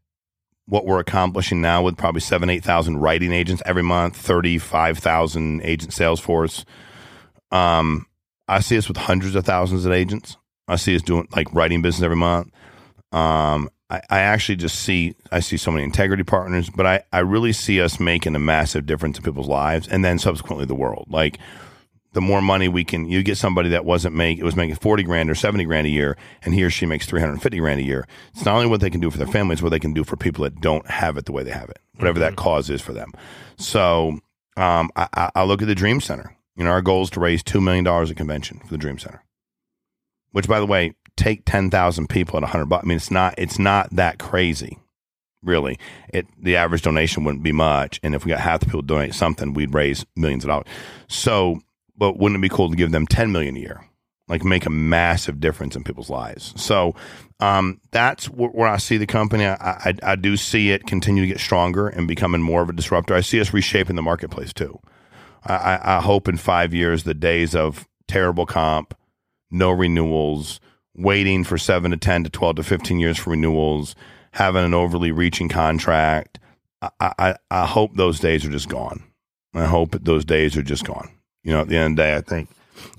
what 0.66 0.84
we're 0.84 1.00
accomplishing 1.00 1.62
now 1.62 1.82
with 1.82 1.96
probably 1.96 2.20
seven, 2.20 2.50
8,000 2.50 2.98
writing 2.98 3.32
agents 3.32 3.62
every 3.64 3.82
month, 3.82 4.16
35,000 4.18 5.62
agent 5.62 5.94
sales 5.94 6.20
force. 6.20 6.66
Um, 7.50 8.04
I 8.46 8.60
see 8.60 8.76
us 8.76 8.86
with 8.86 8.98
hundreds 8.98 9.34
of 9.34 9.46
thousands 9.46 9.86
of 9.86 9.92
agents. 9.92 10.36
I 10.68 10.76
see 10.76 10.94
us 10.94 11.00
doing 11.00 11.26
like 11.34 11.54
writing 11.54 11.80
business 11.80 12.04
every 12.04 12.18
month. 12.18 12.52
Um, 13.12 13.70
I, 13.92 14.00
I 14.08 14.20
actually 14.20 14.56
just 14.56 14.80
see 14.80 15.14
I 15.30 15.40
see 15.40 15.58
so 15.58 15.70
many 15.70 15.84
integrity 15.84 16.22
partners, 16.22 16.70
but 16.70 16.86
I, 16.86 17.02
I 17.12 17.18
really 17.18 17.52
see 17.52 17.82
us 17.82 18.00
making 18.00 18.34
a 18.34 18.38
massive 18.38 18.86
difference 18.86 19.18
in 19.18 19.22
people's 19.22 19.48
lives 19.48 19.86
and 19.86 20.02
then 20.02 20.18
subsequently 20.18 20.64
the 20.64 20.74
world. 20.74 21.08
Like 21.10 21.38
the 22.14 22.22
more 22.22 22.40
money 22.40 22.68
we 22.68 22.84
can, 22.84 23.06
you 23.06 23.22
get 23.22 23.36
somebody 23.36 23.68
that 23.68 23.84
wasn't 23.84 24.16
make 24.16 24.38
it 24.38 24.44
was 24.44 24.56
making 24.56 24.76
forty 24.76 25.02
grand 25.02 25.28
or 25.30 25.34
seventy 25.34 25.64
grand 25.64 25.86
a 25.86 25.90
year, 25.90 26.16
and 26.42 26.54
he 26.54 26.64
or 26.64 26.70
she 26.70 26.86
makes 26.86 27.04
three 27.04 27.20
hundred 27.20 27.34
and 27.34 27.42
fifty 27.42 27.58
grand 27.58 27.80
a 27.80 27.84
year. 27.84 28.06
It's 28.32 28.46
not 28.46 28.54
only 28.54 28.66
what 28.66 28.80
they 28.80 28.88
can 28.88 29.00
do 29.00 29.10
for 29.10 29.18
their 29.18 29.26
families, 29.26 29.62
what 29.62 29.68
they 29.68 29.78
can 29.78 29.92
do 29.92 30.04
for 30.04 30.16
people 30.16 30.44
that 30.44 30.62
don't 30.62 30.86
have 30.88 31.18
it 31.18 31.26
the 31.26 31.32
way 31.32 31.42
they 31.42 31.50
have 31.50 31.68
it, 31.68 31.78
whatever 31.96 32.18
that 32.20 32.36
cause 32.36 32.70
is 32.70 32.80
for 32.80 32.94
them. 32.94 33.12
So 33.58 34.20
um, 34.56 34.90
I, 34.96 35.30
I, 35.34 35.44
look 35.44 35.60
at 35.60 35.68
the 35.68 35.74
Dream 35.74 36.00
Center. 36.00 36.34
You 36.56 36.64
know, 36.64 36.70
our 36.70 36.82
goal 36.82 37.02
is 37.02 37.10
to 37.10 37.20
raise 37.20 37.42
two 37.42 37.60
million 37.60 37.84
dollars 37.84 38.10
at 38.10 38.16
convention 38.16 38.60
for 38.60 38.68
the 38.68 38.78
Dream 38.78 38.98
Center. 38.98 39.22
Which, 40.30 40.48
by 40.48 40.60
the 40.60 40.66
way, 40.66 40.94
take 41.16 41.44
ten 41.44 41.70
thousand 41.70 42.08
people 42.08 42.36
at 42.36 42.42
a 42.42 42.46
hundred 42.46 42.66
bucks. 42.66 42.84
I 42.84 42.88
mean, 42.88 42.96
it's 42.96 43.10
not 43.10 43.34
it's 43.38 43.58
not 43.58 43.90
that 43.90 44.18
crazy, 44.18 44.78
really. 45.42 45.78
It 46.12 46.26
the 46.40 46.56
average 46.56 46.82
donation 46.82 47.24
wouldn't 47.24 47.42
be 47.42 47.52
much, 47.52 48.00
and 48.02 48.14
if 48.14 48.24
we 48.24 48.30
got 48.30 48.40
half 48.40 48.60
the 48.60 48.66
people 48.66 48.82
donate 48.82 49.14
something, 49.14 49.54
we'd 49.54 49.74
raise 49.74 50.04
millions 50.16 50.44
of 50.44 50.48
dollars. 50.48 50.66
So, 51.08 51.60
but 51.96 52.18
wouldn't 52.18 52.38
it 52.38 52.42
be 52.42 52.54
cool 52.54 52.70
to 52.70 52.76
give 52.76 52.92
them 52.92 53.06
ten 53.06 53.32
million 53.32 53.56
a 53.56 53.60
year? 53.60 53.84
Like 54.28 54.44
make 54.44 54.66
a 54.66 54.70
massive 54.70 55.40
difference 55.40 55.76
in 55.76 55.84
people's 55.84 56.08
lives. 56.08 56.54
So 56.56 56.94
um, 57.40 57.80
that's 57.90 58.26
wh- 58.26 58.54
where 58.54 58.68
I 58.68 58.76
see 58.78 58.96
the 58.96 59.06
company. 59.06 59.44
I, 59.44 59.54
I, 59.54 59.94
I 60.02 60.16
do 60.16 60.36
see 60.36 60.70
it 60.70 60.86
continue 60.86 61.22
to 61.22 61.28
get 61.28 61.40
stronger 61.40 61.88
and 61.88 62.08
becoming 62.08 62.40
more 62.40 62.62
of 62.62 62.70
a 62.70 62.72
disruptor. 62.72 63.14
I 63.14 63.20
see 63.20 63.40
us 63.40 63.52
reshaping 63.52 63.96
the 63.96 64.00
marketplace 64.00 64.52
too. 64.52 64.78
I, 65.44 65.78
I 65.82 66.00
hope 66.00 66.28
in 66.28 66.36
five 66.36 66.72
years 66.72 67.02
the 67.02 67.14
days 67.14 67.54
of 67.54 67.86
terrible 68.06 68.46
comp, 68.46 68.94
no 69.50 69.70
renewals, 69.72 70.60
waiting 70.94 71.44
for 71.44 71.58
seven 71.58 71.90
to 71.90 71.96
10 71.96 72.24
to 72.24 72.30
12 72.30 72.56
to 72.56 72.62
15 72.62 72.98
years 72.98 73.18
for 73.18 73.30
renewals, 73.30 73.94
having 74.32 74.64
an 74.64 74.74
overly 74.74 75.12
reaching 75.12 75.48
contract. 75.48 76.38
I, 76.82 77.12
I, 77.18 77.36
I 77.50 77.66
hope 77.66 77.94
those 77.94 78.20
days 78.20 78.44
are 78.44 78.50
just 78.50 78.68
gone. 78.68 79.04
I 79.54 79.66
hope 79.66 79.96
those 80.00 80.24
days 80.24 80.56
are 80.56 80.62
just 80.62 80.84
gone. 80.84 81.10
You 81.44 81.52
know, 81.52 81.60
at 81.60 81.68
the 81.68 81.76
end 81.76 81.92
of 81.92 81.96
the 81.96 82.02
day, 82.02 82.16
I 82.16 82.20
think, 82.20 82.48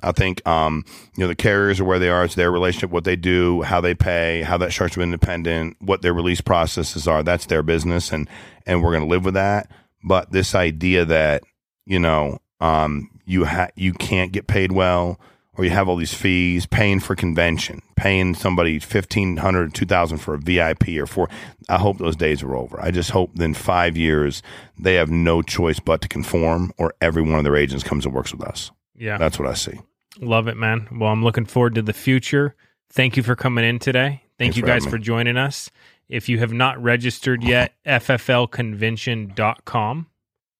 I 0.01 0.11
think, 0.11 0.45
um, 0.47 0.85
you 1.15 1.21
know, 1.21 1.27
the 1.27 1.35
carriers 1.35 1.79
are 1.79 1.85
where 1.85 1.99
they 1.99 2.09
are. 2.09 2.23
It's 2.23 2.35
their 2.35 2.51
relationship, 2.51 2.91
what 2.91 3.03
they 3.03 3.15
do, 3.15 3.61
how 3.63 3.81
they 3.81 3.93
pay, 3.93 4.43
how 4.43 4.57
that 4.57 4.71
starts 4.71 4.95
with 4.95 5.03
independent, 5.03 5.77
what 5.79 6.01
their 6.01 6.13
release 6.13 6.41
processes 6.41 7.07
are. 7.07 7.23
That's 7.23 7.47
their 7.47 7.63
business. 7.63 8.11
And, 8.11 8.29
and 8.65 8.83
we're 8.83 8.91
going 8.91 9.03
to 9.03 9.09
live 9.09 9.25
with 9.25 9.33
that. 9.33 9.69
But 10.03 10.31
this 10.31 10.53
idea 10.53 11.05
that, 11.05 11.43
you 11.85 11.99
know, 11.99 12.39
um, 12.59 13.09
you 13.25 13.45
ha- 13.45 13.69
you 13.75 13.93
can't 13.93 14.31
get 14.31 14.47
paid 14.47 14.71
well, 14.71 15.19
or 15.57 15.63
you 15.63 15.69
have 15.69 15.87
all 15.87 15.95
these 15.95 16.13
fees, 16.13 16.65
paying 16.65 16.99
for 16.99 17.15
convention, 17.15 17.81
paying 17.95 18.33
somebody 18.33 18.79
fifteen 18.79 19.37
hundred, 19.37 19.73
two 19.73 19.85
thousand 19.85 20.19
for 20.19 20.33
a 20.33 20.37
VIP 20.37 20.89
or 20.97 21.05
for. 21.05 21.29
I 21.69 21.77
hope 21.77 21.97
those 21.97 22.15
days 22.15 22.43
are 22.43 22.55
over. 22.55 22.81
I 22.81 22.91
just 22.91 23.11
hope 23.11 23.39
in 23.39 23.53
five 23.53 23.95
years 23.95 24.41
they 24.77 24.95
have 24.95 25.11
no 25.11 25.41
choice 25.41 25.79
but 25.79 26.01
to 26.01 26.07
conform, 26.07 26.73
or 26.77 26.93
every 27.01 27.21
one 27.21 27.35
of 27.35 27.43
their 27.43 27.55
agents 27.55 27.83
comes 27.83 28.05
and 28.05 28.13
works 28.13 28.33
with 28.33 28.43
us. 28.43 28.71
Yeah. 28.95 29.17
That's 29.17 29.39
what 29.39 29.47
I 29.47 29.53
see. 29.53 29.79
Love 30.19 30.47
it, 30.47 30.57
man. 30.57 30.87
Well, 30.91 31.11
I'm 31.11 31.23
looking 31.23 31.45
forward 31.45 31.75
to 31.75 31.81
the 31.81 31.93
future. 31.93 32.55
Thank 32.91 33.17
you 33.17 33.23
for 33.23 33.35
coming 33.35 33.65
in 33.65 33.79
today. 33.79 34.21
Thank 34.37 34.37
Thanks 34.37 34.57
you 34.57 34.61
for 34.61 34.67
guys 34.67 34.83
having 34.83 34.99
for 34.99 35.03
joining 35.03 35.37
us. 35.37 35.71
If 36.09 36.29
you 36.29 36.39
have 36.39 36.53
not 36.53 36.81
registered 36.81 37.43
yet, 37.47 37.73
fflconvention.com 37.85 40.07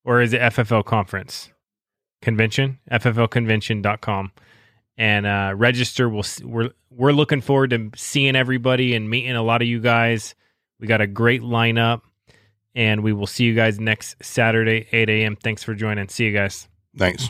or 0.05 0.21
is 0.21 0.33
it 0.33 0.41
FFL 0.41 0.85
conference? 0.85 1.50
Convention, 2.21 2.79
fflconvention.com. 2.91 4.31
And 4.97 5.25
uh, 5.25 5.53
register. 5.55 6.07
We'll, 6.07 6.25
we're, 6.43 6.69
we're 6.91 7.13
looking 7.13 7.41
forward 7.41 7.71
to 7.71 7.89
seeing 7.95 8.35
everybody 8.35 8.93
and 8.93 9.09
meeting 9.09 9.35
a 9.35 9.41
lot 9.41 9.62
of 9.62 9.67
you 9.67 9.79
guys. 9.79 10.35
We 10.79 10.88
got 10.88 11.01
a 11.01 11.07
great 11.07 11.41
lineup, 11.41 12.01
and 12.75 13.03
we 13.03 13.13
will 13.13 13.27
see 13.27 13.45
you 13.45 13.55
guys 13.55 13.79
next 13.79 14.23
Saturday, 14.23 14.88
8 14.91 15.10
a.m. 15.10 15.36
Thanks 15.36 15.63
for 15.63 15.73
joining. 15.73 16.10
See 16.10 16.25
you 16.25 16.34
guys. 16.34 16.67
Thanks. 16.95 17.29